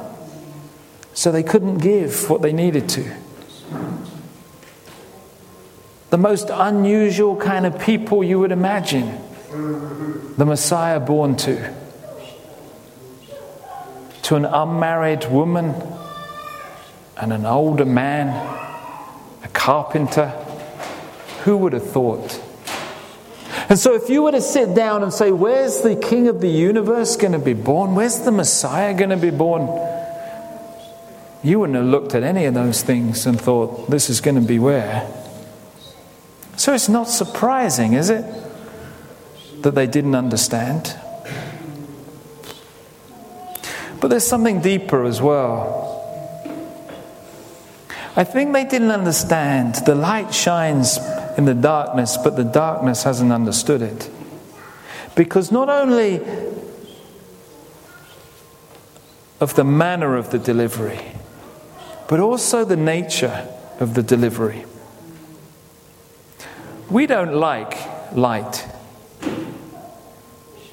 So 1.14 1.31
they 1.31 1.42
couldn't 1.42 1.79
give 1.79 2.29
what 2.31 2.42
they 2.42 2.53
needed 2.53 2.88
to. 2.90 3.16
The 6.11 6.18
most 6.18 6.51
unusual 6.53 7.37
kind 7.37 7.64
of 7.66 7.79
people 7.79 8.22
you 8.22 8.38
would 8.40 8.53
imagine 8.53 9.18
the 10.37 10.44
Messiah 10.46 11.01
born 11.01 11.37
to 11.37 11.75
to 14.22 14.37
an 14.37 14.44
unmarried 14.44 15.31
woman 15.31 15.75
and 17.16 17.33
an 17.33 17.44
older 17.44 17.85
man, 17.85 18.29
a 19.42 19.48
carpenter. 19.48 20.29
Who 21.44 21.57
would 21.59 21.72
have 21.72 21.88
thought? 21.90 22.40
And 23.68 23.79
so, 23.79 23.94
if 23.94 24.09
you 24.09 24.22
were 24.22 24.33
to 24.33 24.40
sit 24.40 24.75
down 24.75 25.03
and 25.03 25.12
say, 25.12 25.33
Where's 25.33 25.81
the 25.81 25.96
King 25.96 26.29
of 26.29 26.40
the 26.40 26.48
universe 26.48 27.16
going 27.16 27.33
to 27.33 27.38
be 27.38 27.53
born? 27.53 27.94
Where's 27.94 28.20
the 28.20 28.31
Messiah 28.31 28.94
going 28.94 29.11
to 29.11 29.16
be 29.16 29.31
born? 29.31 29.66
You 31.42 31.59
wouldn't 31.59 31.76
have 31.76 31.87
looked 31.87 32.14
at 32.14 32.22
any 32.22 32.44
of 32.44 32.55
those 32.55 32.83
things 32.83 33.26
and 33.26 33.40
thought, 33.40 33.90
This 33.90 34.09
is 34.09 34.20
going 34.20 34.37
to 34.37 34.40
be 34.40 34.59
where? 34.59 35.11
So, 36.57 36.74
it's 36.74 36.88
not 36.88 37.09
surprising, 37.09 37.94
is 37.94 38.11
it, 38.11 38.24
that 39.62 39.74
they 39.74 39.87
didn't 39.87 40.14
understand? 40.14 40.96
But 44.00 44.09
there's 44.09 44.26
something 44.26 44.61
deeper 44.61 45.05
as 45.05 45.22
well. 45.22 45.83
I 48.14 48.24
think 48.24 48.52
they 48.52 48.64
didn't 48.64 48.90
understand 48.90 49.76
the 49.87 49.94
light 49.94 50.35
shines 50.35 50.98
in 51.38 51.46
the 51.46 51.55
darkness, 51.55 52.18
but 52.18 52.37
the 52.37 52.44
darkness 52.44 53.05
hasn't 53.05 53.33
understood 53.33 53.81
it. 53.81 54.11
Because 55.14 55.50
not 55.50 55.68
only 55.68 56.20
of 59.40 59.55
the 59.55 59.64
manner 59.64 60.16
of 60.16 60.31
the 60.31 60.38
delivery, 60.38 61.00
but 62.12 62.20
also 62.20 62.62
the 62.62 62.77
nature 62.77 63.48
of 63.81 63.94
the 63.94 64.03
delivery. 64.03 64.66
We 66.90 67.07
don't 67.07 67.33
like 67.33 67.75
light, 68.14 68.68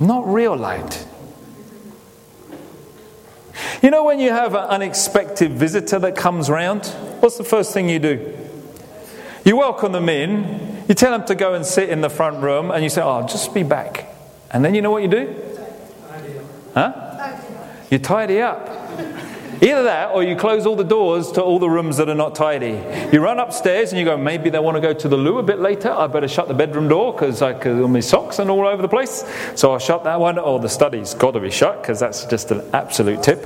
not 0.02 0.28
real 0.28 0.58
light. 0.58 1.08
You 3.82 3.90
know, 3.90 4.04
when 4.04 4.20
you 4.20 4.32
have 4.32 4.54
an 4.54 4.66
unexpected 4.66 5.54
visitor 5.54 5.98
that 6.00 6.18
comes 6.18 6.50
round, 6.50 6.86
what's 7.22 7.38
the 7.38 7.46
first 7.46 7.74
thing 7.74 7.88
you 7.88 8.00
do? 8.00 8.38
You 9.46 9.56
welcome 9.56 9.94
them 9.94 10.10
in, 10.10 10.84
you 10.90 10.94
tell 10.94 11.18
them 11.18 11.26
to 11.28 11.36
go 11.36 11.54
and 11.54 11.66
sit 11.66 11.88
in 11.88 12.02
the 12.02 12.10
front 12.10 12.44
room, 12.44 12.70
and 12.70 12.84
you 12.84 12.90
say, 12.90 13.02
Oh, 13.02 13.26
just 13.26 13.54
be 13.54 13.64
back. 13.64 14.14
And 14.52 14.66
then 14.66 14.76
you 14.76 14.82
know 14.82 14.92
what 14.92 15.04
you 15.04 15.08
do? 15.08 15.36
Huh? 16.74 17.38
You 17.90 17.98
tidy 17.98 18.42
up. 18.42 18.79
Either 19.62 19.84
that 19.84 20.12
or 20.12 20.24
you 20.24 20.38
close 20.38 20.66
all 20.66 20.78
the 20.78 20.86
doors 20.86 21.34
to 21.34 21.42
all 21.42 21.60
the 21.60 21.70
rooms 21.70 21.98
that 21.98 22.08
are 22.08 22.16
not 22.16 22.34
tidy. 22.34 22.82
You 23.12 23.20
run 23.20 23.40
upstairs 23.40 23.92
and 23.92 24.00
you 24.00 24.06
go, 24.06 24.16
maybe 24.16 24.50
they 24.50 24.60
want 24.60 24.76
to 24.76 24.82
go 24.82 24.94
to 24.94 25.08
the 25.10 25.18
loo 25.18 25.38
a 25.38 25.44
bit 25.44 25.60
later. 25.60 25.92
I 25.92 26.08
better 26.08 26.30
shut 26.30 26.48
the 26.48 26.54
bedroom 26.54 26.88
door 26.88 27.12
because 27.12 27.42
I 27.42 27.54
could 27.54 27.90
my 27.90 28.00
socks 28.00 28.40
and 28.40 28.50
all 28.50 28.66
over 28.66 28.82
the 28.82 28.88
place. 28.88 29.26
So 29.56 29.74
I'll 29.74 29.80
shut 29.80 30.06
that 30.06 30.20
one. 30.20 30.40
Or 30.40 30.60
the 30.60 30.70
study's 30.70 31.14
got 31.14 31.32
to 31.32 31.42
be 31.42 31.52
shut 31.52 31.82
because 31.82 32.00
that's 32.00 32.26
just 32.26 32.52
an 32.52 32.70
absolute 32.74 33.22
tip. 33.22 33.46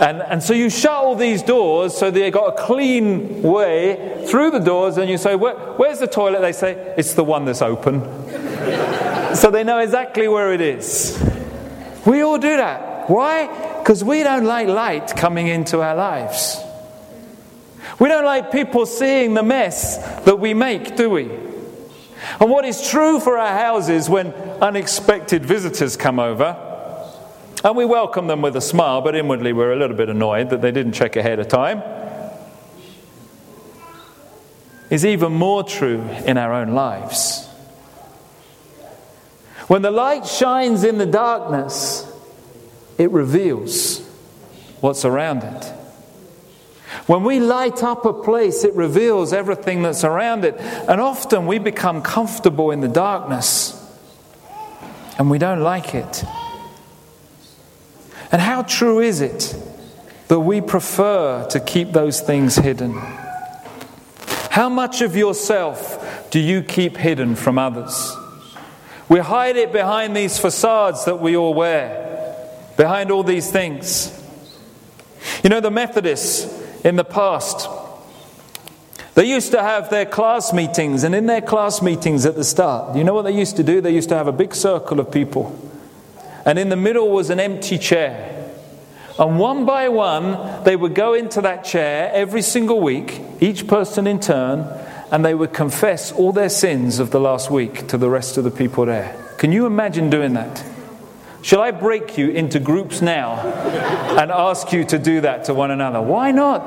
And, 0.00 0.20
and 0.22 0.42
so 0.42 0.52
you 0.52 0.68
shut 0.68 0.92
all 0.92 1.14
these 1.14 1.42
doors 1.42 1.96
so 1.96 2.10
they've 2.10 2.32
got 2.32 2.58
a 2.58 2.62
clean 2.64 3.42
way 3.42 4.24
through 4.26 4.50
the 4.50 4.58
doors 4.58 4.98
and 4.98 5.08
you 5.08 5.16
say, 5.16 5.36
Where, 5.36 5.54
Where's 5.54 6.00
the 6.00 6.08
toilet? 6.08 6.40
They 6.40 6.52
say, 6.52 6.94
It's 6.98 7.14
the 7.14 7.24
one 7.24 7.44
that's 7.44 7.62
open. 7.62 8.00
so 9.34 9.50
they 9.50 9.62
know 9.62 9.78
exactly 9.78 10.26
where 10.26 10.52
it 10.52 10.60
is. 10.60 11.22
We 12.04 12.22
all 12.22 12.38
do 12.38 12.56
that. 12.56 12.85
Why? 13.06 13.78
Because 13.78 14.02
we 14.02 14.22
don't 14.22 14.44
like 14.44 14.68
light 14.68 15.16
coming 15.16 15.46
into 15.46 15.80
our 15.80 15.94
lives. 15.94 16.58
We 17.98 18.08
don't 18.08 18.24
like 18.24 18.50
people 18.50 18.84
seeing 18.84 19.34
the 19.34 19.42
mess 19.42 19.98
that 20.24 20.38
we 20.38 20.54
make, 20.54 20.96
do 20.96 21.08
we? 21.08 21.30
And 22.40 22.50
what 22.50 22.64
is 22.64 22.88
true 22.88 23.20
for 23.20 23.38
our 23.38 23.56
houses 23.56 24.10
when 24.10 24.32
unexpected 24.60 25.46
visitors 25.46 25.96
come 25.96 26.18
over, 26.18 26.56
and 27.64 27.76
we 27.76 27.84
welcome 27.84 28.26
them 28.26 28.42
with 28.42 28.56
a 28.56 28.60
smile, 28.60 29.00
but 29.00 29.14
inwardly 29.14 29.52
we're 29.52 29.72
a 29.72 29.76
little 29.76 29.96
bit 29.96 30.08
annoyed 30.08 30.50
that 30.50 30.60
they 30.60 30.72
didn't 30.72 30.92
check 30.92 31.16
ahead 31.16 31.38
of 31.38 31.48
time, 31.48 31.82
is 34.90 35.04
even 35.06 35.32
more 35.32 35.62
true 35.64 36.02
in 36.24 36.36
our 36.36 36.52
own 36.52 36.74
lives. 36.74 37.46
When 39.68 39.82
the 39.82 39.90
light 39.90 40.26
shines 40.26 40.84
in 40.84 40.98
the 40.98 41.06
darkness, 41.06 42.12
it 42.98 43.10
reveals 43.10 44.00
what's 44.80 45.04
around 45.04 45.42
it. 45.44 45.72
When 47.06 47.24
we 47.24 47.40
light 47.40 47.82
up 47.82 48.04
a 48.04 48.12
place, 48.12 48.64
it 48.64 48.74
reveals 48.74 49.32
everything 49.32 49.82
that's 49.82 50.02
around 50.02 50.44
it. 50.44 50.56
And 50.58 51.00
often 51.00 51.46
we 51.46 51.58
become 51.58 52.02
comfortable 52.02 52.70
in 52.70 52.80
the 52.80 52.88
darkness 52.88 53.82
and 55.18 55.30
we 55.30 55.38
don't 55.38 55.60
like 55.60 55.94
it. 55.94 56.24
And 58.32 58.40
how 58.42 58.62
true 58.62 59.00
is 59.00 59.20
it 59.20 59.54
that 60.28 60.40
we 60.40 60.60
prefer 60.60 61.46
to 61.50 61.60
keep 61.60 61.92
those 61.92 62.20
things 62.20 62.56
hidden? 62.56 62.94
How 64.50 64.68
much 64.68 65.00
of 65.00 65.14
yourself 65.14 66.28
do 66.30 66.40
you 66.40 66.62
keep 66.62 66.96
hidden 66.96 67.36
from 67.36 67.58
others? 67.58 68.16
We 69.08 69.20
hide 69.20 69.56
it 69.56 69.70
behind 69.70 70.16
these 70.16 70.38
facades 70.38 71.04
that 71.04 71.20
we 71.20 71.36
all 71.36 71.54
wear 71.54 72.05
behind 72.76 73.10
all 73.10 73.22
these 73.22 73.50
things. 73.50 74.12
You 75.42 75.50
know, 75.50 75.60
the 75.60 75.70
Methodists 75.70 76.84
in 76.84 76.96
the 76.96 77.04
past, 77.04 77.68
they 79.14 79.24
used 79.24 79.52
to 79.52 79.62
have 79.62 79.90
their 79.90 80.04
class 80.04 80.52
meetings, 80.52 81.02
and 81.02 81.14
in 81.14 81.26
their 81.26 81.40
class 81.40 81.80
meetings 81.82 82.26
at 82.26 82.34
the 82.34 82.44
start, 82.44 82.96
you 82.96 83.04
know 83.04 83.14
what 83.14 83.22
they 83.22 83.36
used 83.36 83.56
to 83.56 83.64
do? 83.64 83.80
They 83.80 83.94
used 83.94 84.10
to 84.10 84.16
have 84.16 84.28
a 84.28 84.32
big 84.32 84.54
circle 84.54 85.00
of 85.00 85.10
people, 85.10 85.58
and 86.44 86.58
in 86.58 86.68
the 86.68 86.76
middle 86.76 87.10
was 87.10 87.30
an 87.30 87.40
empty 87.40 87.78
chair. 87.78 88.32
And 89.18 89.38
one 89.38 89.64
by 89.64 89.88
one, 89.88 90.62
they 90.64 90.76
would 90.76 90.94
go 90.94 91.14
into 91.14 91.40
that 91.40 91.64
chair 91.64 92.10
every 92.12 92.42
single 92.42 92.80
week, 92.82 93.22
each 93.40 93.66
person 93.66 94.06
in 94.06 94.20
turn, 94.20 94.66
and 95.10 95.24
they 95.24 95.34
would 95.34 95.54
confess 95.54 96.12
all 96.12 96.32
their 96.32 96.50
sins 96.50 96.98
of 96.98 97.10
the 97.10 97.20
last 97.20 97.50
week 97.50 97.88
to 97.88 97.96
the 97.96 98.10
rest 98.10 98.36
of 98.36 98.44
the 98.44 98.50
people 98.50 98.84
there. 98.84 99.16
Can 99.38 99.52
you 99.52 99.64
imagine 99.64 100.10
doing 100.10 100.34
that? 100.34 100.62
Shall 101.46 101.62
I 101.62 101.70
break 101.70 102.18
you 102.18 102.30
into 102.30 102.58
groups 102.58 103.00
now 103.00 103.36
and 104.18 104.32
ask 104.32 104.72
you 104.72 104.82
to 104.86 104.98
do 104.98 105.20
that 105.20 105.44
to 105.44 105.54
one 105.54 105.70
another? 105.70 106.02
Why 106.02 106.32
not? 106.32 106.66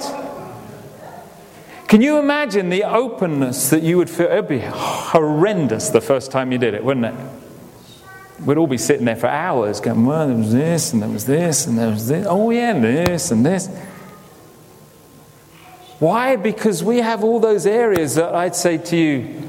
Can 1.90 2.02
you 2.02 2.18
imagine 2.18 2.70
the 2.70 2.86
openness 2.86 3.72
that 3.72 3.84
you 3.84 3.98
would 3.98 4.10
feel? 4.10 4.28
It 4.28 4.36
would 4.36 4.48
be 4.48 4.62
horrendous 4.64 5.90
the 5.90 6.00
first 6.00 6.32
time 6.32 6.54
you 6.54 6.58
did 6.58 6.76
it, 6.76 6.86
wouldn't 6.86 7.08
it? 7.08 7.16
We'd 8.46 8.58
all 8.58 8.68
be 8.68 8.78
sitting 8.78 9.04
there 9.04 9.18
for 9.18 9.28
hours 9.28 9.82
going, 9.82 10.06
well, 10.06 10.30
there 10.30 10.38
was 10.38 10.54
this, 10.54 10.94
and 10.94 11.02
there 11.02 11.10
was 11.10 11.26
this, 11.26 11.68
and 11.68 11.78
there 11.78 11.90
was 11.90 12.08
this. 12.08 12.26
Oh, 12.30 12.50
yeah, 12.50 12.74
and 12.74 12.82
this, 12.82 13.32
and 13.32 13.46
this. 13.46 13.68
Why? 16.00 16.38
Because 16.38 16.86
we 16.86 17.00
have 17.00 17.22
all 17.26 17.42
those 17.42 17.66
areas 17.66 18.16
that 18.16 18.34
I'd 18.34 18.56
say 18.56 18.78
to 18.78 18.96
you, 18.96 19.49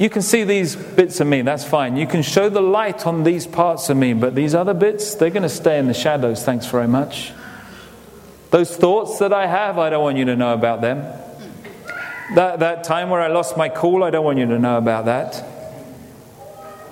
you 0.00 0.08
can 0.08 0.22
see 0.22 0.44
these 0.44 0.76
bits 0.76 1.20
of 1.20 1.26
me, 1.26 1.42
that's 1.42 1.62
fine. 1.62 1.94
You 1.94 2.06
can 2.06 2.22
show 2.22 2.48
the 2.48 2.62
light 2.62 3.06
on 3.06 3.22
these 3.22 3.46
parts 3.46 3.90
of 3.90 3.98
me, 3.98 4.14
but 4.14 4.34
these 4.34 4.54
other 4.54 4.72
bits, 4.72 5.14
they're 5.14 5.28
going 5.28 5.42
to 5.42 5.48
stay 5.50 5.78
in 5.78 5.88
the 5.88 5.94
shadows, 5.94 6.42
thanks 6.42 6.64
very 6.64 6.88
much. 6.88 7.32
Those 8.48 8.74
thoughts 8.74 9.18
that 9.18 9.34
I 9.34 9.46
have, 9.46 9.76
I 9.76 9.90
don't 9.90 10.02
want 10.02 10.16
you 10.16 10.24
to 10.24 10.36
know 10.36 10.54
about 10.54 10.80
them. 10.80 11.02
That, 12.34 12.60
that 12.60 12.82
time 12.82 13.10
where 13.10 13.20
I 13.20 13.26
lost 13.26 13.58
my 13.58 13.68
cool, 13.68 14.02
I 14.02 14.08
don't 14.08 14.24
want 14.24 14.38
you 14.38 14.46
to 14.46 14.58
know 14.58 14.78
about 14.78 15.04
that. 15.04 15.44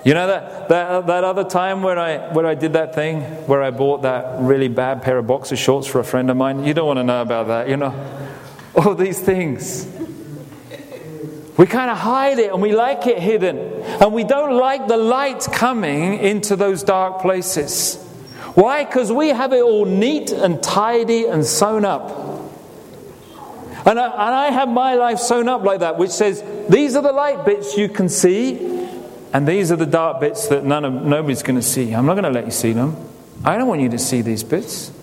You 0.05 0.13
know 0.13 0.27
that, 0.27 0.69
that, 0.69 1.07
that 1.07 1.23
other 1.23 1.43
time 1.43 1.81
where 1.81 1.97
I, 1.97 2.31
where 2.31 2.45
I 2.45 2.53
did 2.53 2.73
that 2.73 2.93
thing, 2.93 3.21
where 3.47 3.63
I 3.63 3.71
bought 3.71 4.03
that 4.03 4.39
really 4.39 4.67
bad 4.67 5.01
pair 5.01 5.17
of 5.17 5.25
boxer 5.25 5.55
shorts 5.55 5.87
for 5.87 5.99
a 5.99 6.03
friend 6.03 6.29
of 6.29 6.37
mine? 6.37 6.63
You 6.63 6.75
don't 6.75 6.85
want 6.85 6.99
to 6.99 7.03
know 7.03 7.23
about 7.23 7.47
that, 7.47 7.69
you 7.69 7.75
know? 7.75 7.95
All 8.75 8.93
these 8.93 9.19
things. 9.19 9.87
We 11.59 11.65
kind 11.65 11.91
of 11.91 11.97
hide 11.97 12.39
it 12.39 12.53
and 12.53 12.61
we 12.61 12.73
like 12.73 13.05
it 13.05 13.19
hidden. 13.19 13.57
And 13.57 14.13
we 14.13 14.23
don't 14.23 14.55
like 14.55 14.87
the 14.87 14.95
light 14.95 15.45
coming 15.51 16.17
into 16.19 16.55
those 16.55 16.83
dark 16.83 17.21
places. 17.21 17.97
Why? 18.53 18.85
Because 18.85 19.11
we 19.11 19.27
have 19.27 19.51
it 19.51 19.61
all 19.61 19.83
neat 19.83 20.31
and 20.31 20.63
tidy 20.63 21.25
and 21.25 21.45
sewn 21.45 21.83
up. 21.83 22.11
And 23.85 23.99
I, 23.99 24.05
and 24.05 24.35
I 24.35 24.51
have 24.51 24.69
my 24.69 24.93
life 24.93 25.19
sewn 25.19 25.49
up 25.49 25.63
like 25.63 25.81
that, 25.81 25.97
which 25.97 26.11
says 26.11 26.41
these 26.69 26.95
are 26.95 27.03
the 27.03 27.11
light 27.11 27.43
bits 27.43 27.77
you 27.77 27.89
can 27.89 28.07
see, 28.07 28.87
and 29.33 29.45
these 29.45 29.69
are 29.69 29.75
the 29.75 29.85
dark 29.85 30.21
bits 30.21 30.47
that 30.47 30.63
none 30.63 30.85
of, 30.85 30.93
nobody's 30.93 31.43
going 31.43 31.57
to 31.59 31.61
see. 31.61 31.91
I'm 31.91 32.05
not 32.05 32.13
going 32.13 32.23
to 32.23 32.29
let 32.29 32.45
you 32.45 32.51
see 32.51 32.71
them. 32.71 32.95
I 33.43 33.57
don't 33.57 33.67
want 33.67 33.81
you 33.81 33.89
to 33.89 33.99
see 33.99 34.21
these 34.21 34.45
bits. 34.45 34.93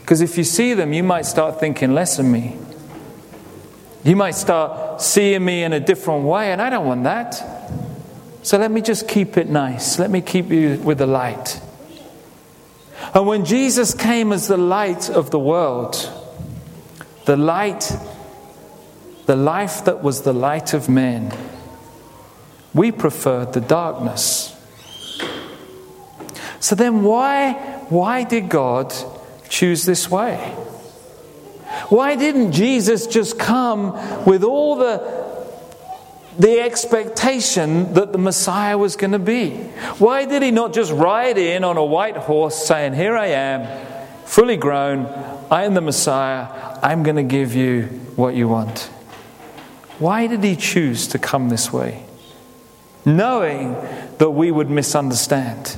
Because 0.00 0.22
if 0.22 0.38
you 0.38 0.44
see 0.44 0.72
them, 0.72 0.94
you 0.94 1.02
might 1.02 1.26
start 1.26 1.60
thinking 1.60 1.92
less 1.92 2.18
of 2.18 2.24
me. 2.24 2.56
You 4.08 4.16
might 4.16 4.36
start 4.36 5.02
seeing 5.02 5.44
me 5.44 5.64
in 5.64 5.74
a 5.74 5.80
different 5.80 6.24
way, 6.24 6.50
and 6.50 6.62
I 6.62 6.70
don't 6.70 6.86
want 6.86 7.04
that. 7.04 7.44
So 8.42 8.56
let 8.56 8.70
me 8.70 8.80
just 8.80 9.06
keep 9.06 9.36
it 9.36 9.50
nice. 9.50 9.98
Let 9.98 10.10
me 10.10 10.22
keep 10.22 10.48
you 10.48 10.78
with 10.78 10.96
the 10.96 11.06
light. 11.06 11.60
And 13.12 13.26
when 13.26 13.44
Jesus 13.44 13.92
came 13.92 14.32
as 14.32 14.48
the 14.48 14.56
light 14.56 15.10
of 15.10 15.30
the 15.30 15.38
world, 15.38 16.10
the 17.26 17.36
light, 17.36 17.92
the 19.26 19.36
life 19.36 19.84
that 19.84 20.02
was 20.02 20.22
the 20.22 20.32
light 20.32 20.72
of 20.72 20.88
men, 20.88 21.30
we 22.72 22.90
preferred 22.90 23.52
the 23.52 23.60
darkness. 23.60 24.56
So 26.60 26.74
then, 26.74 27.02
why, 27.02 27.52
why 27.90 28.24
did 28.24 28.48
God 28.48 28.94
choose 29.50 29.84
this 29.84 30.10
way? 30.10 30.56
Why 31.88 32.16
didn't 32.16 32.52
Jesus 32.52 33.06
just 33.06 33.38
come 33.38 33.92
with 34.24 34.44
all 34.44 34.76
the 34.76 35.18
the 36.38 36.60
expectation 36.60 37.92
that 37.94 38.12
the 38.12 38.18
Messiah 38.18 38.78
was 38.78 38.94
going 38.94 39.10
to 39.10 39.18
be. 39.18 39.50
Why 39.98 40.24
did 40.24 40.42
he 40.42 40.52
not 40.52 40.72
just 40.72 40.92
ride 40.92 41.36
in 41.36 41.64
on 41.64 41.76
a 41.76 41.84
white 41.84 42.16
horse 42.16 42.64
saying, 42.64 42.94
Here 42.94 43.16
I 43.16 43.26
am, 43.26 43.86
fully 44.24 44.56
grown, 44.56 45.06
I 45.50 45.64
am 45.64 45.74
the 45.74 45.80
Messiah, 45.80 46.78
I'm 46.80 47.02
going 47.02 47.16
to 47.16 47.24
give 47.24 47.56
you 47.56 47.84
what 48.14 48.36
you 48.36 48.46
want? 48.46 48.82
Why 49.98 50.28
did 50.28 50.44
he 50.44 50.54
choose 50.54 51.08
to 51.08 51.18
come 51.18 51.48
this 51.48 51.72
way? 51.72 52.04
Knowing 53.04 53.72
that 54.18 54.30
we 54.30 54.52
would 54.52 54.70
misunderstand, 54.70 55.76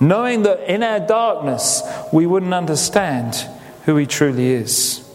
knowing 0.00 0.44
that 0.44 0.60
in 0.72 0.82
our 0.82 1.00
darkness 1.00 1.82
we 2.10 2.26
wouldn't 2.26 2.54
understand 2.54 3.46
who 3.84 3.96
he 3.96 4.06
truly 4.06 4.50
is. 4.50 5.08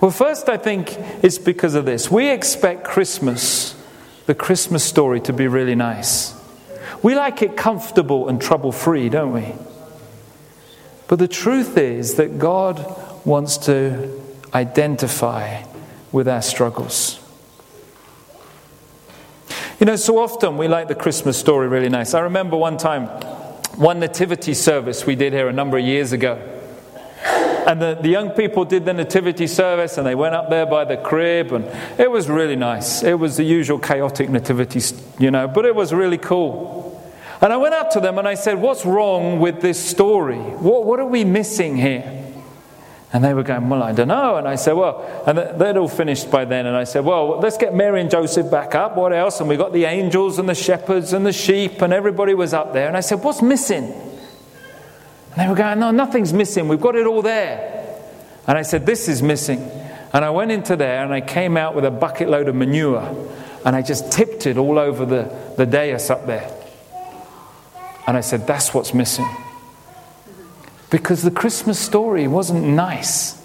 Well, 0.00 0.10
first, 0.10 0.48
I 0.48 0.56
think 0.56 0.94
it's 1.22 1.38
because 1.38 1.74
of 1.74 1.84
this. 1.84 2.10
We 2.10 2.30
expect 2.30 2.84
Christmas, 2.84 3.74
the 4.26 4.34
Christmas 4.34 4.84
story, 4.84 5.20
to 5.22 5.32
be 5.32 5.46
really 5.48 5.74
nice. 5.74 6.34
We 7.02 7.14
like 7.14 7.42
it 7.42 7.56
comfortable 7.56 8.28
and 8.28 8.40
trouble 8.40 8.72
free, 8.72 9.08
don't 9.08 9.32
we? 9.32 9.54
But 11.08 11.18
the 11.18 11.28
truth 11.28 11.78
is 11.78 12.16
that 12.16 12.38
God 12.38 12.84
wants 13.24 13.58
to 13.58 14.20
identify 14.52 15.62
with 16.12 16.28
our 16.28 16.42
struggles. 16.42 17.20
You 19.78 19.86
know, 19.86 19.96
so 19.96 20.18
often 20.18 20.56
we 20.56 20.68
like 20.68 20.88
the 20.88 20.94
Christmas 20.94 21.36
story 21.36 21.68
really 21.68 21.90
nice. 21.90 22.14
I 22.14 22.20
remember 22.20 22.56
one 22.56 22.78
time, 22.78 23.06
one 23.76 24.00
nativity 24.00 24.54
service 24.54 25.06
we 25.06 25.16
did 25.16 25.32
here 25.32 25.48
a 25.48 25.52
number 25.52 25.76
of 25.76 25.84
years 25.84 26.12
ago. 26.12 26.55
And 27.66 27.82
the, 27.82 27.98
the 28.00 28.08
young 28.08 28.30
people 28.30 28.64
did 28.64 28.84
the 28.84 28.94
nativity 28.94 29.48
service 29.48 29.98
and 29.98 30.06
they 30.06 30.14
went 30.14 30.36
up 30.36 30.48
there 30.50 30.66
by 30.66 30.84
the 30.84 30.96
crib 30.96 31.52
and 31.52 31.64
it 31.98 32.08
was 32.08 32.28
really 32.28 32.54
nice. 32.54 33.02
It 33.02 33.18
was 33.18 33.36
the 33.36 33.42
usual 33.42 33.80
chaotic 33.80 34.30
nativity, 34.30 34.80
you 35.18 35.32
know, 35.32 35.48
but 35.48 35.66
it 35.66 35.74
was 35.74 35.92
really 35.92 36.18
cool. 36.18 36.86
And 37.40 37.52
I 37.52 37.56
went 37.56 37.74
up 37.74 37.90
to 37.92 38.00
them 38.00 38.18
and 38.18 38.28
I 38.28 38.34
said, 38.34 38.60
What's 38.60 38.86
wrong 38.86 39.40
with 39.40 39.60
this 39.60 39.84
story? 39.84 40.38
What, 40.38 40.84
what 40.86 41.00
are 41.00 41.06
we 41.06 41.24
missing 41.24 41.76
here? 41.76 42.22
And 43.12 43.24
they 43.24 43.34
were 43.34 43.42
going, 43.42 43.68
Well, 43.68 43.82
I 43.82 43.92
don't 43.92 44.08
know. 44.08 44.36
And 44.36 44.46
I 44.46 44.54
said, 44.54 44.72
Well, 44.72 45.24
and 45.26 45.60
they'd 45.60 45.76
all 45.76 45.88
finished 45.88 46.30
by 46.30 46.44
then. 46.44 46.66
And 46.66 46.76
I 46.76 46.84
said, 46.84 47.04
Well, 47.04 47.40
let's 47.40 47.56
get 47.56 47.74
Mary 47.74 48.00
and 48.00 48.10
Joseph 48.10 48.50
back 48.50 48.74
up. 48.74 48.96
What 48.96 49.12
else? 49.12 49.40
And 49.40 49.48
we 49.48 49.56
got 49.56 49.72
the 49.72 49.84
angels 49.84 50.38
and 50.38 50.48
the 50.48 50.54
shepherds 50.54 51.12
and 51.12 51.26
the 51.26 51.32
sheep, 51.32 51.82
and 51.82 51.92
everybody 51.92 52.32
was 52.32 52.54
up 52.54 52.72
there. 52.72 52.88
And 52.88 52.96
I 52.96 53.00
said, 53.00 53.22
What's 53.22 53.42
missing? 53.42 53.92
And 55.36 55.44
they 55.44 55.48
were 55.50 55.54
going, 55.54 55.78
No, 55.78 55.90
nothing's 55.90 56.32
missing. 56.32 56.66
We've 56.66 56.80
got 56.80 56.96
it 56.96 57.06
all 57.06 57.20
there. 57.20 58.00
And 58.46 58.56
I 58.56 58.62
said, 58.62 58.86
This 58.86 59.08
is 59.08 59.22
missing. 59.22 59.60
And 60.12 60.24
I 60.24 60.30
went 60.30 60.50
into 60.50 60.76
there 60.76 61.04
and 61.04 61.12
I 61.12 61.20
came 61.20 61.56
out 61.58 61.74
with 61.74 61.84
a 61.84 61.90
bucket 61.90 62.30
load 62.30 62.48
of 62.48 62.54
manure 62.54 63.28
and 63.64 63.76
I 63.76 63.82
just 63.82 64.10
tipped 64.10 64.46
it 64.46 64.56
all 64.56 64.78
over 64.78 65.04
the, 65.04 65.54
the 65.58 65.66
dais 65.66 66.08
up 66.08 66.26
there. 66.26 66.50
And 68.06 68.16
I 68.16 68.22
said, 68.22 68.46
That's 68.46 68.72
what's 68.72 68.94
missing. 68.94 69.28
Because 70.88 71.22
the 71.22 71.30
Christmas 71.30 71.78
story 71.78 72.26
wasn't 72.26 72.64
nice. 72.64 73.42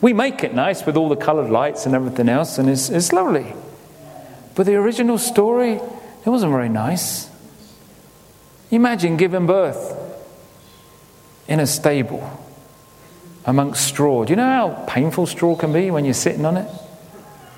We 0.00 0.12
make 0.12 0.42
it 0.42 0.54
nice 0.54 0.84
with 0.86 0.96
all 0.96 1.08
the 1.08 1.16
colored 1.16 1.50
lights 1.50 1.86
and 1.86 1.94
everything 1.94 2.28
else, 2.28 2.58
and 2.58 2.68
it's, 2.70 2.88
it's 2.88 3.12
lovely. 3.12 3.52
But 4.54 4.66
the 4.66 4.76
original 4.76 5.18
story, 5.18 5.72
it 5.72 6.26
wasn't 6.26 6.52
very 6.52 6.68
nice. 6.68 7.28
Imagine 8.70 9.16
giving 9.16 9.46
birth 9.46 9.97
in 11.48 11.60
a 11.60 11.66
stable 11.66 12.44
amongst 13.44 13.86
straw. 13.86 14.24
Do 14.24 14.30
you 14.30 14.36
know 14.36 14.44
how 14.44 14.84
painful 14.86 15.26
straw 15.26 15.56
can 15.56 15.72
be 15.72 15.90
when 15.90 16.04
you're 16.04 16.14
sitting 16.14 16.44
on 16.44 16.58
it? 16.58 16.70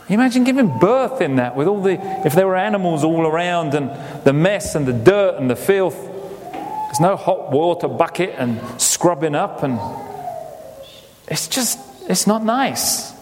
Imagine 0.09 0.42
giving 0.42 0.79
birth 0.79 1.20
in 1.20 1.37
that 1.37 1.55
with 1.55 1.68
all 1.68 1.83
the, 1.83 2.00
if 2.26 2.35
there 2.35 2.46
were 2.46 2.57
animals 2.57 3.05
all 3.05 3.26
around 3.26 3.74
and 3.74 3.90
the 4.24 4.33
mess 4.33 4.74
and 4.74 4.87
the 4.87 4.92
dirt 4.92 5.37
and 5.38 5.48
the 5.48 5.57
filth. 5.57 5.96
There's 5.96 7.00
no 7.00 7.14
hot 7.14 7.53
water 7.53 7.87
bucket 7.87 8.35
and 8.37 8.61
scrubbing 8.81 9.37
up, 9.37 9.62
and 9.62 9.79
it's 11.29 11.46
just, 11.46 11.79
it's 12.09 12.26
not 12.26 12.44
nice. 12.44 13.12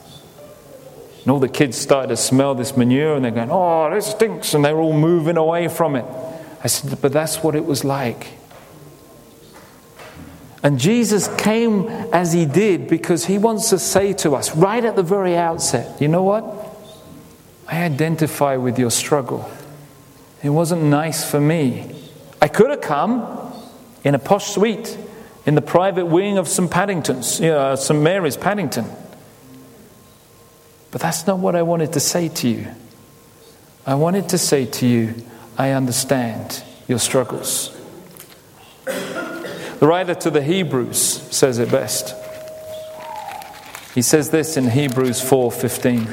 And 1.22 1.30
all 1.30 1.38
the 1.38 1.48
kids 1.50 1.76
started 1.76 2.08
to 2.08 2.16
smell 2.16 2.54
this 2.54 2.74
manure 2.74 3.16
and 3.16 3.22
they're 3.22 3.32
going, 3.32 3.50
oh, 3.50 3.90
this 3.90 4.06
stinks, 4.06 4.54
and 4.54 4.64
they're 4.64 4.78
all 4.78 4.96
moving 4.96 5.36
away 5.36 5.68
from 5.68 5.94
it. 5.94 6.06
I 6.64 6.68
said, 6.68 6.98
but 7.02 7.12
that's 7.12 7.42
what 7.42 7.54
it 7.54 7.66
was 7.66 7.84
like. 7.84 8.37
And 10.62 10.78
Jesus 10.78 11.28
came 11.36 11.88
as 12.12 12.32
he 12.32 12.44
did 12.44 12.88
because 12.88 13.24
he 13.24 13.38
wants 13.38 13.70
to 13.70 13.78
say 13.78 14.12
to 14.14 14.34
us 14.34 14.54
right 14.56 14.84
at 14.84 14.96
the 14.96 15.02
very 15.02 15.36
outset, 15.36 16.00
you 16.00 16.08
know 16.08 16.24
what? 16.24 16.44
I 17.68 17.84
identify 17.84 18.56
with 18.56 18.78
your 18.78 18.90
struggle. 18.90 19.48
It 20.42 20.50
wasn't 20.50 20.82
nice 20.82 21.28
for 21.28 21.40
me. 21.40 21.94
I 22.40 22.48
could 22.48 22.70
have 22.70 22.80
come 22.80 23.52
in 24.04 24.14
a 24.14 24.18
posh 24.18 24.46
suite 24.46 24.98
in 25.46 25.54
the 25.54 25.62
private 25.62 26.06
wing 26.06 26.38
of 26.38 26.48
St. 26.48 26.70
Paddington's, 26.70 27.40
you 27.40 27.48
know, 27.48 27.58
uh, 27.58 27.76
St. 27.76 28.00
Mary's 28.00 28.36
Paddington. 28.36 28.86
But 30.90 31.00
that's 31.00 31.26
not 31.26 31.38
what 31.38 31.54
I 31.54 31.62
wanted 31.62 31.92
to 31.92 32.00
say 32.00 32.28
to 32.28 32.48
you. 32.48 32.66
I 33.86 33.94
wanted 33.94 34.30
to 34.30 34.38
say 34.38 34.66
to 34.66 34.86
you, 34.86 35.14
I 35.56 35.70
understand 35.70 36.62
your 36.86 36.98
struggles. 36.98 37.77
The 39.78 39.86
writer 39.86 40.14
to 40.14 40.30
the 40.30 40.42
Hebrews 40.42 40.98
says 40.98 41.58
it 41.58 41.70
best. 41.70 42.14
He 43.94 44.02
says 44.02 44.30
this 44.30 44.56
in 44.56 44.68
Hebrews 44.70 45.20
4:15. 45.20 46.08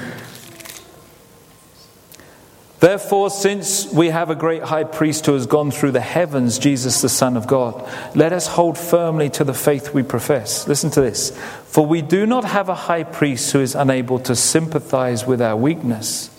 Therefore, 2.80 3.32
since 3.32 3.92
we 3.92 4.10
have 4.10 4.30
a 4.30 4.36
great 4.36 4.62
high 4.62 4.84
priest 4.84 5.26
who 5.26 5.34
has 5.34 5.48
gone 5.48 5.72
through 5.72 5.92
the 5.92 6.02
heavens, 6.02 6.60
Jesus 6.60 7.02
the 7.02 7.10
Son 7.10 7.36
of 7.36 7.48
God, 7.48 7.84
let 8.14 8.32
us 8.32 8.46
hold 8.46 8.78
firmly 8.78 9.30
to 9.32 9.44
the 9.44 9.56
faith 9.56 9.96
we 9.96 10.04
profess. 10.04 10.68
Listen 10.68 10.92
to 10.92 11.02
this. 11.02 11.32
For 11.66 11.84
we 11.84 12.04
do 12.04 12.28
not 12.28 12.44
have 12.44 12.70
a 12.70 12.76
high 12.76 13.04
priest 13.04 13.52
who 13.52 13.62
is 13.62 13.74
unable 13.74 14.20
to 14.20 14.36
sympathize 14.36 15.26
with 15.26 15.42
our 15.42 15.56
weakness, 15.56 16.30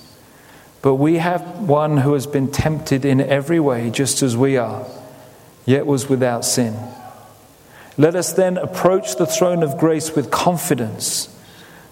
but 0.82 0.94
we 0.94 1.18
have 1.18 1.42
one 1.68 1.96
who 1.96 2.12
has 2.12 2.28
been 2.28 2.52
tempted 2.52 3.04
in 3.04 3.20
every 3.20 3.58
way, 3.58 3.90
just 3.90 4.22
as 4.22 4.36
we 4.36 4.56
are, 4.56 4.84
yet 5.64 5.86
was 5.86 6.08
without 6.08 6.44
sin. 6.44 6.76
Let 7.98 8.14
us 8.14 8.32
then 8.32 8.59
approach 8.59 9.16
the 9.16 9.26
throne 9.26 9.62
of 9.62 9.78
grace 9.78 10.14
with 10.14 10.30
confidence 10.30 11.35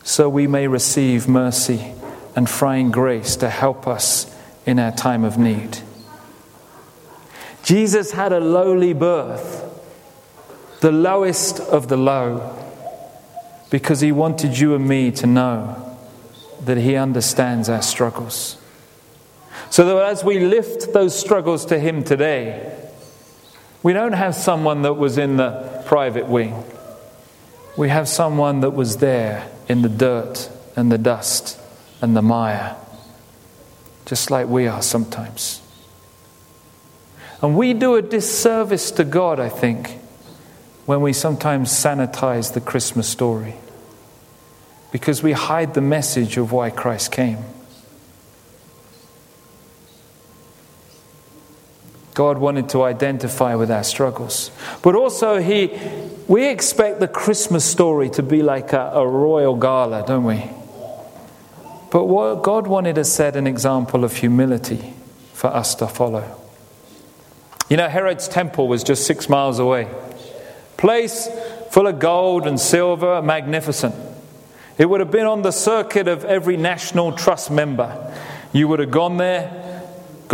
so 0.02 0.28
we 0.28 0.46
may 0.46 0.68
receive 0.68 1.26
mercy 1.26 1.94
and 2.36 2.48
find 2.48 2.92
grace 2.92 3.36
to 3.36 3.48
help 3.48 3.86
us 3.86 4.30
in 4.66 4.78
our 4.78 4.92
time 4.92 5.24
of 5.24 5.38
need. 5.38 5.78
Jesus 7.62 8.10
had 8.10 8.32
a 8.32 8.40
lowly 8.40 8.92
birth, 8.92 9.62
the 10.80 10.92
lowest 10.92 11.58
of 11.60 11.88
the 11.88 11.96
low, 11.96 12.54
because 13.70 14.00
he 14.00 14.12
wanted 14.12 14.58
you 14.58 14.74
and 14.74 14.86
me 14.86 15.10
to 15.10 15.26
know 15.26 15.98
that 16.60 16.76
he 16.76 16.96
understands 16.96 17.70
our 17.70 17.80
struggles. 17.80 18.58
So 19.70 19.86
that 19.86 20.04
as 20.04 20.22
we 20.22 20.38
lift 20.38 20.92
those 20.92 21.18
struggles 21.18 21.64
to 21.66 21.78
him 21.78 22.04
today, 22.04 22.78
we 23.82 23.94
don't 23.94 24.12
have 24.12 24.34
someone 24.34 24.82
that 24.82 24.94
was 24.94 25.16
in 25.16 25.38
the 25.38 25.73
private 25.94 26.26
wing. 26.26 26.64
We 27.76 27.88
have 27.88 28.08
someone 28.08 28.62
that 28.62 28.70
was 28.70 28.96
there 28.96 29.48
in 29.68 29.82
the 29.82 29.88
dirt 29.88 30.50
and 30.74 30.90
the 30.90 30.98
dust 30.98 31.56
and 32.02 32.16
the 32.16 32.20
mire, 32.20 32.74
just 34.04 34.28
like 34.28 34.48
we 34.48 34.66
are 34.66 34.82
sometimes. 34.82 35.62
And 37.40 37.56
we 37.56 37.74
do 37.74 37.94
a 37.94 38.02
disservice 38.02 38.90
to 38.90 39.04
God, 39.04 39.38
I 39.38 39.48
think, 39.48 40.00
when 40.84 41.00
we 41.00 41.12
sometimes 41.12 41.70
sanitize 41.70 42.54
the 42.54 42.60
Christmas 42.60 43.08
story 43.08 43.54
because 44.90 45.22
we 45.22 45.30
hide 45.30 45.74
the 45.74 45.80
message 45.80 46.36
of 46.38 46.50
why 46.50 46.70
Christ 46.70 47.12
came. 47.12 47.38
God 52.14 52.38
wanted 52.38 52.68
to 52.70 52.84
identify 52.84 53.56
with 53.56 53.70
our 53.70 53.82
struggles. 53.82 54.50
But 54.82 54.94
also, 54.94 55.40
he, 55.40 55.76
we 56.28 56.48
expect 56.48 57.00
the 57.00 57.08
Christmas 57.08 57.64
story 57.64 58.08
to 58.10 58.22
be 58.22 58.42
like 58.42 58.72
a, 58.72 58.92
a 58.94 59.06
royal 59.06 59.56
gala, 59.56 60.04
don't 60.06 60.24
we? 60.24 60.48
But 61.90 62.04
what 62.06 62.42
God 62.42 62.66
wanted 62.66 62.94
to 62.94 63.04
set 63.04 63.36
an 63.36 63.46
example 63.46 64.04
of 64.04 64.16
humility 64.16 64.94
for 65.32 65.48
us 65.48 65.74
to 65.76 65.86
follow. 65.88 66.40
You 67.68 67.76
know, 67.76 67.88
Herod's 67.88 68.28
temple 68.28 68.68
was 68.68 68.84
just 68.84 69.06
six 69.06 69.28
miles 69.28 69.58
away. 69.58 69.88
Place 70.76 71.28
full 71.70 71.86
of 71.88 71.98
gold 71.98 72.46
and 72.46 72.60
silver, 72.60 73.20
magnificent. 73.22 73.94
It 74.78 74.88
would 74.88 75.00
have 75.00 75.10
been 75.10 75.26
on 75.26 75.42
the 75.42 75.50
circuit 75.50 76.06
of 76.06 76.24
every 76.24 76.56
National 76.56 77.12
Trust 77.12 77.50
member. 77.50 78.14
You 78.52 78.68
would 78.68 78.78
have 78.78 78.90
gone 78.90 79.16
there, 79.16 79.63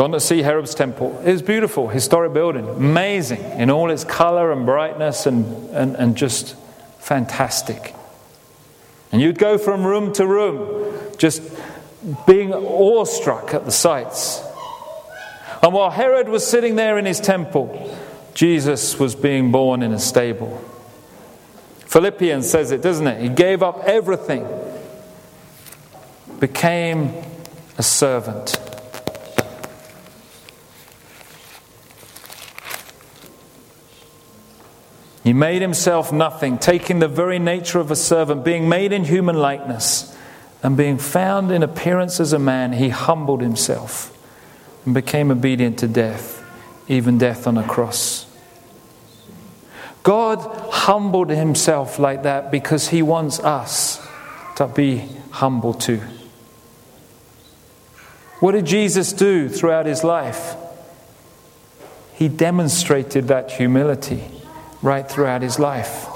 Gone 0.01 0.13
to 0.13 0.21
see 0.21 0.41
Herod's 0.41 0.75
temple. 0.75 1.21
It 1.27 1.31
was 1.31 1.43
beautiful, 1.43 1.89
historic 1.89 2.33
building, 2.33 2.67
amazing 2.67 3.43
in 3.61 3.69
all 3.69 3.91
its 3.91 4.03
color 4.03 4.51
and 4.51 4.65
brightness 4.65 5.27
and, 5.27 5.69
and, 5.75 5.95
and 5.95 6.17
just 6.17 6.57
fantastic. 7.01 7.95
And 9.13 9.21
you'd 9.21 9.37
go 9.37 9.59
from 9.59 9.85
room 9.85 10.15
to 10.15 10.27
room, 10.27 10.95
just 11.19 11.43
being 12.27 12.55
awestruck 12.55 13.53
at 13.53 13.67
the 13.67 13.71
sights. 13.71 14.43
And 15.63 15.75
while 15.75 15.91
Herod 15.91 16.31
was 16.31 16.47
sitting 16.47 16.77
there 16.77 16.97
in 16.97 17.05
his 17.05 17.21
temple, 17.21 17.95
Jesus 18.33 18.99
was 18.99 19.15
being 19.15 19.53
born 19.53 19.83
in 19.83 19.93
a 19.93 19.99
stable. 19.99 20.65
Philippians 21.81 22.49
says 22.49 22.71
it, 22.71 22.81
doesn't 22.81 23.07
it? 23.07 23.21
He 23.21 23.29
gave 23.29 23.63
up 23.63 23.85
everything, 23.85 24.49
became 26.39 27.23
a 27.77 27.83
servant. 27.83 28.70
He 35.23 35.33
made 35.33 35.61
himself 35.61 36.13
nothing, 36.13 36.59
taking 36.59 36.99
the 36.99 37.09
very 37.09 37.39
nature 37.39 37.79
of 37.79 37.91
a 37.91 37.97
servant, 37.97 38.45
being 38.45 38.69
made 38.69 38.93
in 38.93 39.05
human 39.05 39.37
likeness, 39.37 40.17
And 40.63 40.77
being 40.77 40.99
found 40.99 41.51
in 41.51 41.63
appearance 41.63 42.21
as 42.21 42.35
a 42.35 42.39
man, 42.39 42.75
he 42.75 42.91
humbled 42.91 43.41
himself 43.41 44.15
and 44.85 44.93
became 44.93 45.31
obedient 45.31 45.79
to 45.79 45.89
death, 45.89 46.45
even 46.87 47.17
death 47.17 47.47
on 47.47 47.57
a 47.57 47.63
cross. 47.63 48.27
God 50.03 50.39
humbled 50.71 51.31
himself 51.31 51.99
like 51.99 52.25
that 52.25 52.51
because 52.51 52.89
he 52.89 53.03
wants 53.03 53.41
us 53.41 54.07
to 54.57 54.67
be 54.67 55.09
humble 55.31 55.73
too. 55.73 56.03
What 58.41 58.53
did 58.53 58.67
Jesus 58.67 59.13
do 59.13 59.49
throughout 59.49 59.87
his 59.87 60.05
life? 60.05 60.57
He 62.15 62.29
demonstrated 62.29 63.29
that 63.29 63.51
humility 63.53 64.40
right 64.83 65.09
throughout 65.09 65.43
his 65.43 65.59
life. 65.59 66.07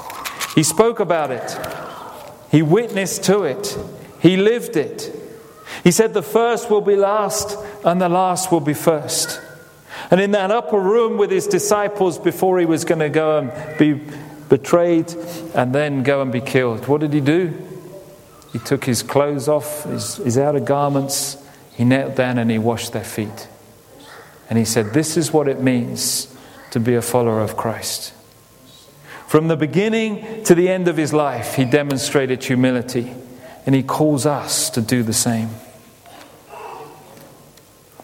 He 0.55 0.63
spoke 0.63 0.99
about 0.99 1.31
it, 1.31 1.57
he 2.51 2.61
witnessed 2.61 3.23
to 3.25 3.43
it, 3.43 3.77
he 4.19 4.37
lived 4.37 4.77
it. 4.77 5.11
He 5.83 5.91
said, 5.91 6.13
The 6.13 6.21
first 6.21 6.69
will 6.69 6.81
be 6.81 6.95
last, 6.95 7.57
and 7.83 8.01
the 8.01 8.09
last 8.09 8.51
will 8.51 8.59
be 8.59 8.73
first. 8.73 9.41
And 10.11 10.21
in 10.21 10.31
that 10.31 10.51
upper 10.51 10.79
room 10.79 11.17
with 11.17 11.31
his 11.31 11.47
disciples 11.47 12.17
before 12.19 12.59
he 12.59 12.65
was 12.65 12.85
going 12.85 12.99
to 12.99 13.09
go 13.09 13.39
and 13.39 13.77
be 13.77 14.01
betrayed 14.49 15.13
and 15.53 15.73
then 15.73 16.03
go 16.03 16.21
and 16.21 16.31
be 16.31 16.41
killed, 16.41 16.87
what 16.87 17.01
did 17.01 17.13
he 17.13 17.21
do? 17.21 17.53
He 18.53 18.59
took 18.59 18.85
his 18.85 19.03
clothes 19.03 19.47
off, 19.47 19.83
his, 19.83 20.17
his 20.17 20.37
outer 20.37 20.59
garments, 20.59 21.37
he 21.73 21.83
knelt 21.83 22.15
down 22.15 22.37
and 22.37 22.49
he 22.49 22.57
washed 22.57 22.93
their 22.93 23.03
feet. 23.03 23.47
And 24.49 24.57
he 24.57 24.65
said, 24.65 24.93
This 24.93 25.17
is 25.17 25.33
what 25.33 25.47
it 25.47 25.61
means 25.61 26.33
to 26.71 26.79
be 26.79 26.95
a 26.95 27.01
follower 27.01 27.41
of 27.41 27.57
Christ. 27.57 28.13
From 29.27 29.47
the 29.47 29.57
beginning 29.57 30.43
to 30.43 30.55
the 30.55 30.69
end 30.69 30.87
of 30.87 30.97
his 30.97 31.11
life, 31.13 31.55
he 31.55 31.65
demonstrated 31.65 32.43
humility, 32.43 33.11
and 33.65 33.73
he 33.73 33.83
calls 33.83 34.25
us 34.25 34.69
to 34.71 34.81
do 34.81 35.03
the 35.03 35.13
same. 35.13 35.49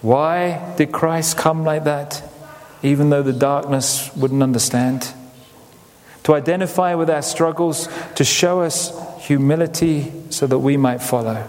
Why 0.02 0.74
did 0.78 0.92
Christ 0.92 1.38
come 1.38 1.64
like 1.64 1.84
that, 1.84 2.24
even 2.82 3.12
though 3.12 3.22
the 3.22 3.34
darkness 3.34 4.14
wouldn't 4.16 4.42
understand? 4.42 5.14
To 6.24 6.34
identify 6.34 6.96
with 6.96 7.10
our 7.10 7.22
struggles, 7.22 7.88
to 8.16 8.24
show 8.24 8.62
us 8.62 8.92
humility 9.26 10.12
so 10.32 10.48
that 10.48 10.60
we 10.60 10.76
might 10.76 11.02
follow. 11.02 11.48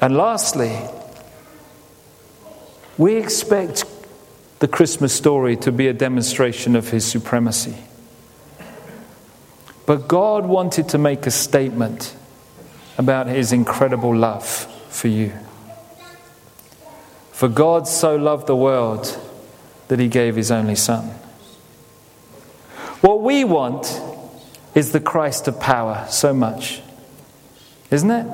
And 0.00 0.16
lastly, 0.16 0.76
we 2.96 3.16
expect 3.16 3.84
the 4.58 4.68
Christmas 4.68 5.12
story 5.12 5.56
to 5.58 5.70
be 5.70 5.86
a 5.86 5.92
demonstration 5.92 6.74
of 6.74 6.90
his 6.90 7.04
supremacy. 7.04 7.76
But 9.88 10.06
God 10.06 10.44
wanted 10.44 10.90
to 10.90 10.98
make 10.98 11.26
a 11.26 11.30
statement 11.30 12.14
about 12.98 13.26
his 13.26 13.52
incredible 13.52 14.14
love 14.14 14.46
for 14.90 15.08
you. 15.08 15.32
For 17.32 17.48
God 17.48 17.88
so 17.88 18.14
loved 18.14 18.48
the 18.48 18.54
world 18.54 19.18
that 19.88 19.98
he 19.98 20.08
gave 20.08 20.36
his 20.36 20.50
only 20.50 20.74
Son. 20.74 21.04
What 23.00 23.22
we 23.22 23.44
want 23.44 23.98
is 24.74 24.92
the 24.92 25.00
Christ 25.00 25.48
of 25.48 25.58
power 25.58 26.04
so 26.10 26.34
much, 26.34 26.82
isn't 27.90 28.10
it? 28.10 28.26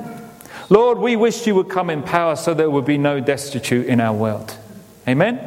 Lord, 0.69 0.97
we 0.97 1.15
wish 1.15 1.47
you 1.47 1.55
would 1.55 1.69
come 1.69 1.89
in 1.89 2.03
power 2.03 2.35
so 2.35 2.53
there 2.53 2.69
would 2.69 2.83
be 2.83 2.97
no 2.97 3.21
destitute 3.21 3.87
in 3.87 4.01
our 4.01 4.13
world. 4.13 4.57
Amen? 5.07 5.39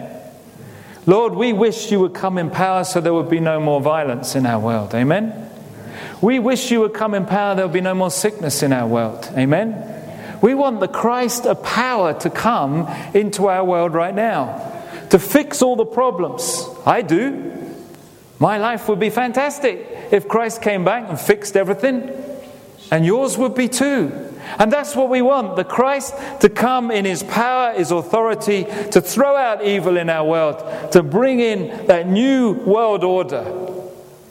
Lord, 1.05 1.35
we 1.35 1.53
wish 1.53 1.93
you 1.93 2.01
would 2.01 2.15
come 2.15 2.39
in 2.39 2.49
power 2.49 2.85
so 2.85 2.99
there 2.99 3.13
would 3.13 3.29
be 3.29 3.41
no 3.41 3.61
more 3.61 3.83
violence 3.83 4.35
in 4.35 4.47
our 4.47 4.59
world. 4.59 4.95
Amen? 4.95 5.48
We 6.21 6.41
wish 6.41 6.71
you 6.71 6.81
would 6.81 6.95
come 6.95 7.15
in 7.15 7.27
power, 7.27 7.55
there 7.55 7.65
would 7.67 7.73
be 7.73 7.81
no 7.81 7.95
more 7.95 8.11
sickness 8.11 8.63
in 8.63 8.73
our 8.73 8.89
world. 8.89 9.31
Amen? 9.37 9.95
We 10.43 10.55
want 10.55 10.81
the 10.81 10.89
Christ 10.89 11.47
of 11.47 11.63
power 11.63 12.15
to 12.21 12.31
come 12.31 12.89
into 13.15 13.49
our 13.49 13.65
world 13.65 13.95
right 13.95 14.15
now, 14.15 14.83
to 15.11 15.19
fix 15.19 15.63
all 15.63 15.77
the 15.77 15.85
problems. 15.85 16.65
I 16.85 17.03
do. 17.03 17.55
My 18.39 18.59
life 18.59 18.89
would 18.89 19.01
be 19.01 19.11
fantastic 19.11 19.87
if 20.13 20.29
Christ 20.29 20.63
came 20.63 20.85
back 20.85 21.09
and 21.09 21.19
fixed 21.19 21.57
everything, 21.57 22.11
and 22.91 23.05
yours 23.05 23.37
would 23.37 23.55
be 23.55 23.69
too. 23.69 24.25
And 24.59 24.73
that's 24.73 24.97
what 24.97 25.11
we 25.11 25.23
want 25.23 25.57
the 25.57 25.65
Christ 25.65 26.15
to 26.41 26.49
come 26.49 26.91
in 26.91 27.05
his 27.05 27.23
power, 27.23 27.75
his 27.75 27.91
authority, 27.91 28.65
to 28.93 29.01
throw 29.01 29.37
out 29.37 29.65
evil 29.65 29.97
in 29.97 30.09
our 30.09 30.27
world, 30.27 30.93
to 30.93 31.03
bring 31.03 31.41
in 31.41 31.87
that 31.87 32.09
new 32.09 32.53
world 32.53 33.05
order 33.05 33.45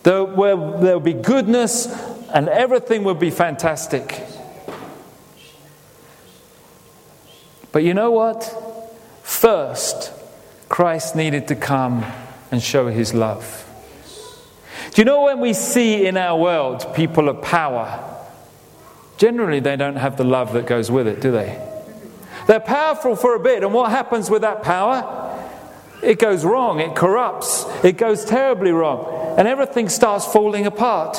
there 0.07 0.23
will 0.23 1.01
be 1.01 1.11
goodness 1.11 1.85
and 2.33 2.47
everything 2.47 3.03
will 3.03 3.13
be 3.13 3.29
fantastic. 3.29 4.23
But 7.73 7.83
you 7.83 7.93
know 7.93 8.11
what? 8.11 8.45
First, 9.23 10.13
Christ 10.69 11.17
needed 11.17 11.49
to 11.49 11.55
come 11.57 12.05
and 12.51 12.63
show 12.63 12.87
his 12.87 13.13
love. 13.13 13.65
Do 14.93 15.01
you 15.01 15.03
know 15.03 15.23
when 15.23 15.41
we 15.41 15.51
see 15.51 16.05
in 16.05 16.15
our 16.15 16.39
world 16.39 16.95
people 16.95 17.27
of 17.27 17.41
power? 17.41 18.17
Generally, 19.17 19.59
they 19.59 19.75
don't 19.75 19.97
have 19.97 20.15
the 20.15 20.23
love 20.23 20.53
that 20.53 20.67
goes 20.67 20.89
with 20.89 21.09
it, 21.09 21.19
do 21.19 21.33
they? 21.33 21.61
They're 22.47 22.61
powerful 22.61 23.17
for 23.17 23.35
a 23.35 23.41
bit, 23.41 23.61
and 23.61 23.73
what 23.73 23.91
happens 23.91 24.29
with 24.29 24.43
that 24.43 24.63
power? 24.63 25.26
It 26.01 26.19
goes 26.19 26.45
wrong, 26.45 26.79
it 26.79 26.95
corrupts, 26.95 27.65
it 27.83 27.97
goes 27.97 28.23
terribly 28.23 28.71
wrong, 28.71 29.35
and 29.37 29.47
everything 29.47 29.89
starts 29.89 30.25
falling 30.25 30.65
apart. 30.65 31.17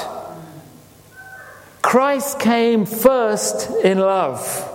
Christ 1.83 2.39
came 2.39 2.87
first 2.87 3.71
in 3.85 3.99
love. 3.99 4.75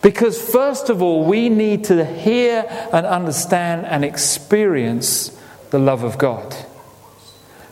Because, 0.00 0.40
first 0.40 0.90
of 0.90 1.02
all, 1.02 1.24
we 1.24 1.48
need 1.48 1.84
to 1.84 2.04
hear 2.04 2.64
and 2.92 3.04
understand 3.04 3.84
and 3.86 4.04
experience 4.04 5.36
the 5.70 5.78
love 5.78 6.04
of 6.04 6.18
God. 6.18 6.54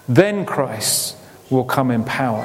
Then 0.08 0.44
Christ 0.44 1.16
will 1.50 1.64
come 1.64 1.90
in 1.90 2.04
power. 2.04 2.44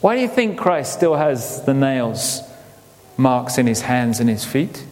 Why 0.00 0.14
do 0.14 0.22
you 0.22 0.28
think 0.28 0.58
Christ 0.58 0.92
still 0.92 1.16
has 1.16 1.64
the 1.64 1.74
nails 1.74 2.42
marks 3.16 3.58
in 3.58 3.66
his 3.66 3.80
hands 3.80 4.20
and 4.20 4.30
his 4.30 4.44
feet? 4.44 4.84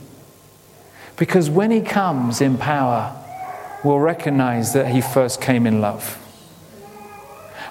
Because 1.17 1.49
when 1.49 1.71
he 1.71 1.81
comes 1.81 2.41
in 2.41 2.59
power, 2.59 3.15
we'll 3.83 3.99
recognize 3.99 4.73
that 4.75 4.89
he 4.89 5.01
first 5.01 5.41
came 5.41 5.67
in 5.67 5.81
love. 5.81 6.23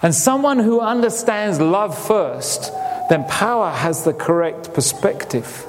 And 0.02 0.14
someone 0.14 0.60
who 0.60 0.82
understands 0.82 1.60
love 1.60 1.98
first 1.98 2.72
then 3.10 3.24
power 3.26 3.70
has 3.70 4.04
the 4.04 4.14
correct 4.14 4.74
perspective. 4.74 5.66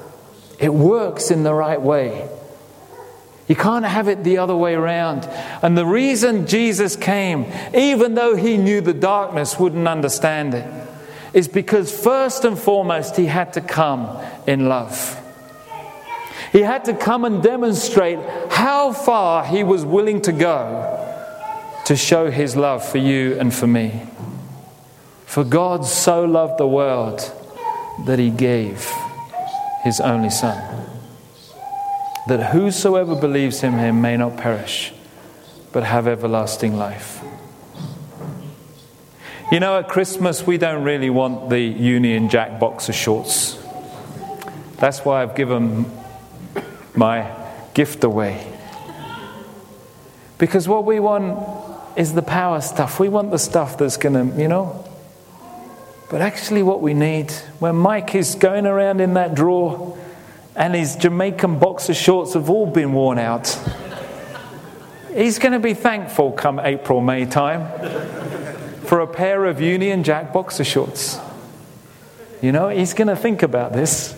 It 0.58 0.72
works 0.72 1.30
in 1.30 1.42
the 1.42 1.52
right 1.52 1.80
way. 1.80 2.28
You 3.46 3.54
can't 3.54 3.84
have 3.84 4.08
it 4.08 4.24
the 4.24 4.38
other 4.38 4.56
way 4.56 4.74
around. 4.74 5.26
And 5.62 5.76
the 5.76 5.86
reason 5.86 6.46
Jesus 6.46 6.96
came, 6.96 7.46
even 7.74 8.14
though 8.14 8.34
he 8.34 8.56
knew 8.56 8.80
the 8.80 8.94
darkness 8.94 9.58
wouldn't 9.58 9.86
understand 9.86 10.54
it, 10.54 10.66
is 11.32 11.46
because 11.46 11.96
first 11.96 12.44
and 12.44 12.58
foremost 12.58 13.16
he 13.16 13.26
had 13.26 13.52
to 13.52 13.60
come 13.60 14.18
in 14.46 14.68
love. 14.68 15.22
He 16.56 16.62
had 16.62 16.86
to 16.86 16.94
come 16.94 17.26
and 17.26 17.42
demonstrate 17.42 18.18
how 18.48 18.90
far 18.90 19.44
he 19.44 19.62
was 19.62 19.84
willing 19.84 20.22
to 20.22 20.32
go 20.32 21.04
to 21.84 21.94
show 21.94 22.30
his 22.30 22.56
love 22.56 22.82
for 22.82 22.96
you 22.96 23.38
and 23.38 23.52
for 23.52 23.66
me. 23.66 24.04
For 25.26 25.44
God 25.44 25.84
so 25.84 26.24
loved 26.24 26.56
the 26.56 26.66
world 26.66 27.30
that 28.06 28.18
he 28.18 28.30
gave 28.30 28.90
his 29.84 30.00
only 30.00 30.30
Son, 30.30 30.56
that 32.26 32.52
whosoever 32.52 33.14
believes 33.14 33.62
in 33.62 33.74
him 33.74 34.00
may 34.00 34.16
not 34.16 34.38
perish, 34.38 34.94
but 35.72 35.84
have 35.84 36.08
everlasting 36.08 36.78
life. 36.78 37.22
You 39.52 39.60
know, 39.60 39.78
at 39.78 39.90
Christmas, 39.90 40.46
we 40.46 40.56
don't 40.56 40.84
really 40.84 41.10
want 41.10 41.50
the 41.50 41.60
Union 41.60 42.30
Jack 42.30 42.58
boxer 42.58 42.94
shorts. 42.94 43.58
That's 44.78 45.04
why 45.04 45.22
I've 45.22 45.34
given 45.36 45.84
my 46.96 47.30
gift 47.74 48.04
away. 48.04 48.52
Because 50.38 50.68
what 50.68 50.84
we 50.84 51.00
want 51.00 51.38
is 51.96 52.12
the 52.12 52.22
power 52.22 52.60
stuff. 52.60 53.00
We 53.00 53.08
want 53.08 53.30
the 53.30 53.38
stuff 53.38 53.78
that's 53.78 53.96
going 53.96 54.32
to, 54.32 54.40
you 54.40 54.48
know, 54.48 54.84
but 56.08 56.20
actually, 56.20 56.62
what 56.62 56.80
we 56.80 56.94
need, 56.94 57.32
when 57.58 57.74
Mike 57.74 58.14
is 58.14 58.36
going 58.36 58.64
around 58.64 59.00
in 59.00 59.14
that 59.14 59.34
drawer 59.34 59.98
and 60.54 60.74
his 60.74 60.94
Jamaican 60.94 61.58
boxer 61.58 61.94
shorts 61.94 62.34
have 62.34 62.48
all 62.48 62.66
been 62.66 62.92
worn 62.92 63.18
out, 63.18 63.58
he's 65.12 65.40
going 65.40 65.52
to 65.52 65.58
be 65.58 65.74
thankful 65.74 66.30
come 66.30 66.60
April, 66.60 67.00
May 67.00 67.26
time 67.26 67.66
for 68.84 69.00
a 69.00 69.06
pair 69.06 69.46
of 69.46 69.60
Union 69.60 70.04
Jack 70.04 70.32
boxer 70.32 70.62
shorts. 70.62 71.18
You 72.40 72.52
know, 72.52 72.68
he's 72.68 72.94
going 72.94 73.08
to 73.08 73.16
think 73.16 73.42
about 73.42 73.72
this. 73.72 74.15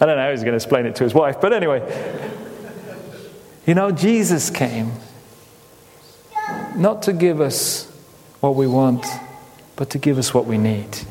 I 0.00 0.06
don't 0.06 0.16
know 0.16 0.22
how 0.22 0.30
he's 0.30 0.40
going 0.40 0.52
to 0.52 0.56
explain 0.56 0.86
it 0.86 0.96
to 0.96 1.04
his 1.04 1.14
wife, 1.14 1.40
but 1.40 1.52
anyway. 1.52 1.80
You 3.66 3.74
know, 3.74 3.90
Jesus 3.90 4.50
came 4.50 4.92
not 6.74 7.02
to 7.02 7.12
give 7.12 7.40
us 7.40 7.86
what 8.40 8.54
we 8.54 8.66
want 8.66 9.04
but 9.80 9.88
to 9.88 9.98
give 9.98 10.18
us 10.18 10.34
what 10.34 10.44
we 10.44 10.58
need. 10.58 11.06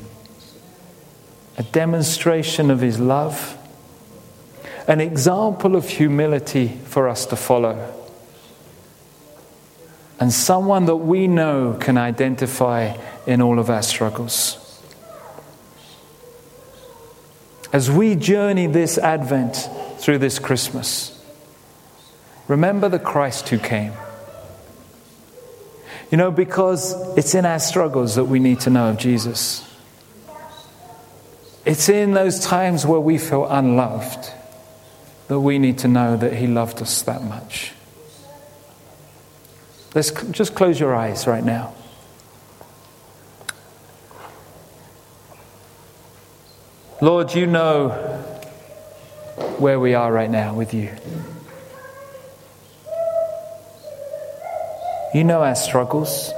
a 1.58 1.64
demonstration 1.64 2.72
of 2.72 2.80
his 2.80 3.00
love, 3.00 3.58
an 4.88 5.02
example 5.02 5.76
of 5.76 5.90
humility 5.90 6.70
for 6.86 7.10
us 7.10 7.26
to 7.26 7.36
follow, 7.36 7.94
and 10.20 10.32
someone 10.32 10.86
that 10.86 10.96
we 10.96 11.28
know 11.28 11.76
can 11.80 11.98
identify 11.98 12.96
in 13.26 13.42
all 13.42 13.60
of 13.60 13.70
our 13.70 13.82
struggles. 13.82 14.69
As 17.72 17.92
we 17.92 18.16
journey 18.16 18.68
this 18.68 18.98
Advent 18.98 19.70
through 19.98 20.18
this 20.18 20.40
Christmas, 20.40 21.24
remember 22.48 22.90
the 22.90 23.00
Christ 23.00 23.50
who 23.50 23.60
came. 23.60 23.94
You 26.12 26.18
know, 26.18 26.32
because 26.32 26.96
it's 27.16 27.36
in 27.36 27.46
our 27.46 27.60
struggles 27.60 28.16
that 28.16 28.26
we 28.26 28.40
need 28.40 28.62
to 28.62 28.72
know 28.72 28.90
of 28.90 28.98
Jesus. 28.98 29.66
It's 31.66 31.90
in 31.90 32.14
those 32.14 32.40
times 32.40 32.86
where 32.86 33.00
we 33.00 33.20
feel 33.20 33.46
unloved 33.46 34.32
that 35.28 35.40
we 35.40 35.60
need 35.60 35.78
to 35.80 35.88
know 35.88 36.18
that 36.18 36.34
He 36.34 36.48
loved 36.48 36.82
us 36.82 37.04
that 37.04 37.22
much. 37.22 37.74
Let's 39.94 40.10
just 40.32 40.56
close 40.56 40.80
your 40.80 40.96
eyes 40.96 41.28
right 41.28 41.44
now. 41.44 41.76
Lord, 47.02 47.34
you 47.34 47.48
know 47.48 47.90
where 49.58 49.80
we 49.80 49.94
are 49.94 50.12
right 50.12 50.30
now 50.30 50.54
with 50.54 50.74
you. 50.74 50.90
You 55.14 55.24
know 55.24 55.42
our 55.42 55.56
struggles. 55.56 56.34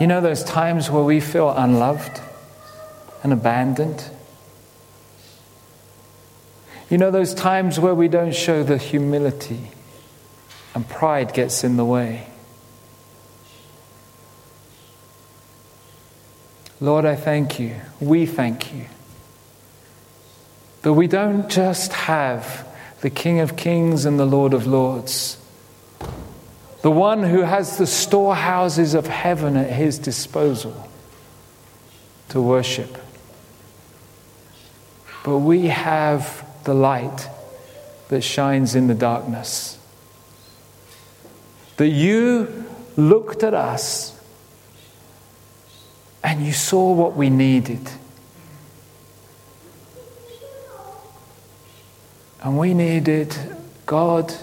You 0.00 0.06
know 0.06 0.22
those 0.22 0.42
times 0.42 0.90
where 0.90 1.04
we 1.04 1.20
feel 1.20 1.50
unloved 1.50 2.22
and 3.22 3.34
abandoned. 3.34 4.02
You 6.88 6.96
know 6.96 7.10
those 7.10 7.34
times 7.34 7.78
where 7.78 7.94
we 7.94 8.08
don't 8.08 8.34
show 8.34 8.62
the 8.62 8.78
humility 8.78 9.70
and 10.74 10.88
pride 10.88 11.34
gets 11.34 11.64
in 11.64 11.76
the 11.76 11.84
way. 11.84 12.31
Lord, 16.82 17.04
I 17.04 17.14
thank 17.14 17.60
you. 17.60 17.76
We 18.00 18.26
thank 18.26 18.74
you. 18.74 18.86
That 20.82 20.94
we 20.94 21.06
don't 21.06 21.48
just 21.48 21.92
have 21.92 22.66
the 23.02 23.08
King 23.08 23.38
of 23.38 23.56
Kings 23.56 24.04
and 24.04 24.18
the 24.18 24.26
Lord 24.26 24.52
of 24.52 24.66
Lords, 24.66 25.38
the 26.80 26.90
one 26.90 27.22
who 27.22 27.42
has 27.42 27.78
the 27.78 27.86
storehouses 27.86 28.94
of 28.94 29.06
heaven 29.06 29.56
at 29.56 29.70
his 29.70 29.96
disposal 29.96 30.88
to 32.30 32.42
worship, 32.42 32.98
but 35.22 35.38
we 35.38 35.68
have 35.68 36.44
the 36.64 36.74
light 36.74 37.28
that 38.08 38.22
shines 38.22 38.74
in 38.74 38.88
the 38.88 38.94
darkness. 38.94 39.78
That 41.76 41.90
you 41.90 42.66
looked 42.96 43.44
at 43.44 43.54
us 43.54 44.18
and 46.24 46.44
you 46.44 46.52
saw 46.52 46.92
what 46.92 47.16
we 47.16 47.30
needed. 47.30 47.90
And 52.42 52.58
we 52.58 52.74
needed 52.74 53.36
God, 53.86 54.34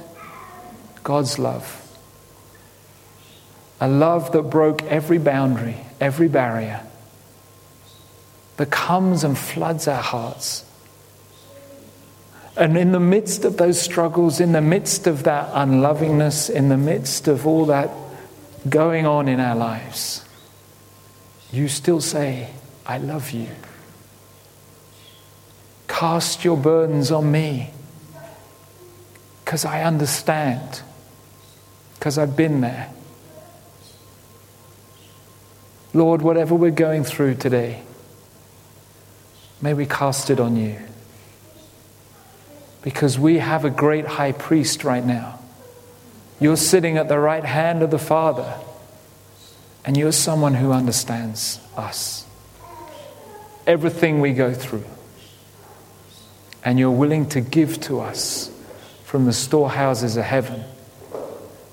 God's 1.04 1.38
love. 1.38 1.76
A 3.82 3.88
love 3.88 4.32
that 4.34 4.44
broke 4.44 4.84
every 4.84 5.18
boundary, 5.18 5.78
every 6.00 6.28
barrier, 6.28 6.82
that 8.58 8.70
comes 8.70 9.24
and 9.24 9.38
floods 9.38 9.88
our 9.88 10.02
hearts. 10.02 10.66
And 12.58 12.78
in 12.78 12.92
the 12.92 13.00
midst 13.00 13.46
of 13.46 13.56
those 13.56 13.82
struggles, 13.82 14.42
in 14.42 14.52
the 14.52 14.62
midst 14.62 15.08
of 15.08 15.24
that 15.24 15.50
unlovingness, 15.54 16.50
in 16.50 16.68
the 16.68 16.78
midst 16.78 17.30
of 17.30 17.48
all 17.48 17.66
that 17.68 17.90
going 18.68 19.06
on 19.06 19.30
in 19.30 19.40
our 19.40 19.56
lives, 19.56 20.26
you 21.52 21.68
still 21.68 22.02
say, 22.02 22.52
I 22.86 22.98
love 22.98 23.32
you. 23.32 23.50
Cast 25.88 26.46
your 26.46 26.58
burdens 26.58 27.12
on 27.12 27.32
me 27.32 27.72
because 29.44 29.66
I 29.66 29.82
understand, 29.84 30.82
because 31.96 32.18
I've 32.18 32.38
been 32.38 32.62
there. 32.62 32.92
Lord, 35.94 36.22
whatever 36.22 36.54
we're 36.54 36.70
going 36.70 37.04
through 37.04 37.36
today, 37.36 37.82
may 39.60 39.74
we 39.74 39.88
cast 39.88 40.30
it 40.30 40.40
on 40.40 40.56
you. 40.56 40.78
Because 42.84 43.18
we 43.18 43.40
have 43.40 43.66
a 43.66 43.70
great 43.72 44.06
high 44.06 44.32
priest 44.32 44.84
right 44.84 45.04
now. 45.04 45.40
You're 46.40 46.58
sitting 46.58 46.98
at 46.98 47.10
the 47.10 47.20
right 47.20 47.44
hand 47.44 47.82
of 47.82 47.90
the 47.90 48.00
Father 48.00 48.54
and 49.86 49.98
you're 49.98 50.12
someone 50.12 50.54
who 50.54 50.72
understands 50.72 51.60
us, 51.76 52.26
everything 53.66 54.20
we 54.20 54.34
go 54.34 54.54
through. 54.54 54.86
And 56.64 56.78
you're 56.78 56.92
willing 56.92 57.30
to 57.30 57.42
give 57.42 57.80
to 57.82 58.02
us 58.02 58.52
from 59.06 59.26
the 59.26 59.34
storehouses 59.34 60.18
of 60.18 60.26
heaven 60.26 60.64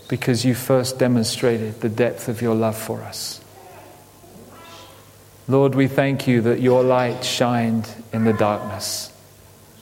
because 0.09 0.45
you 0.45 0.55
first 0.55 0.99
demonstrated 0.99 1.81
the 1.81 1.89
depth 1.89 2.29
of 2.29 2.41
your 2.41 2.55
love 2.55 2.77
for 2.77 3.03
us. 3.03 3.41
Lord, 5.49 5.75
we 5.75 5.89
thank 5.89 6.27
you 6.27 6.41
that 6.43 6.61
your 6.61 6.83
light 6.83 7.25
shined 7.25 7.89
in 8.13 8.25
the 8.25 8.33
darkness, 8.33 9.13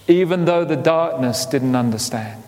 even 0.09 0.45
though 0.45 0.65
the 0.65 0.77
darkness 0.77 1.47
didn't 1.47 1.77
understand 1.77 2.44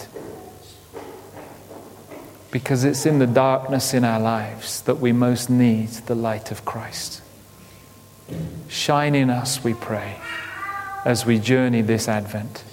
because 2.57 2.85
it's 2.85 3.05
in 3.05 3.19
the 3.19 3.27
darkness 3.27 3.93
in 3.93 4.03
our 4.03 4.19
lives 4.19 4.81
that 4.85 4.95
we 4.95 5.13
most 5.13 5.51
need 5.51 5.91
the 6.07 6.15
light 6.15 6.51
of 6.51 6.65
Christ. 6.65 7.21
Shine 8.67 9.15
in 9.15 9.29
us, 9.29 9.63
we 9.63 9.75
pray, 9.75 10.17
as 11.05 11.27
we 11.27 11.39
journey 11.39 11.83
this 11.83 12.09
Advent. 12.09 12.65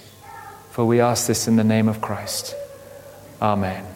For 0.70 0.86
we 0.86 1.02
ask 1.02 1.26
this 1.26 1.46
in 1.46 1.56
the 1.56 1.64
name 1.64 1.86
of 1.86 2.00
Christ. 2.00 2.54
Amen. 3.42 3.93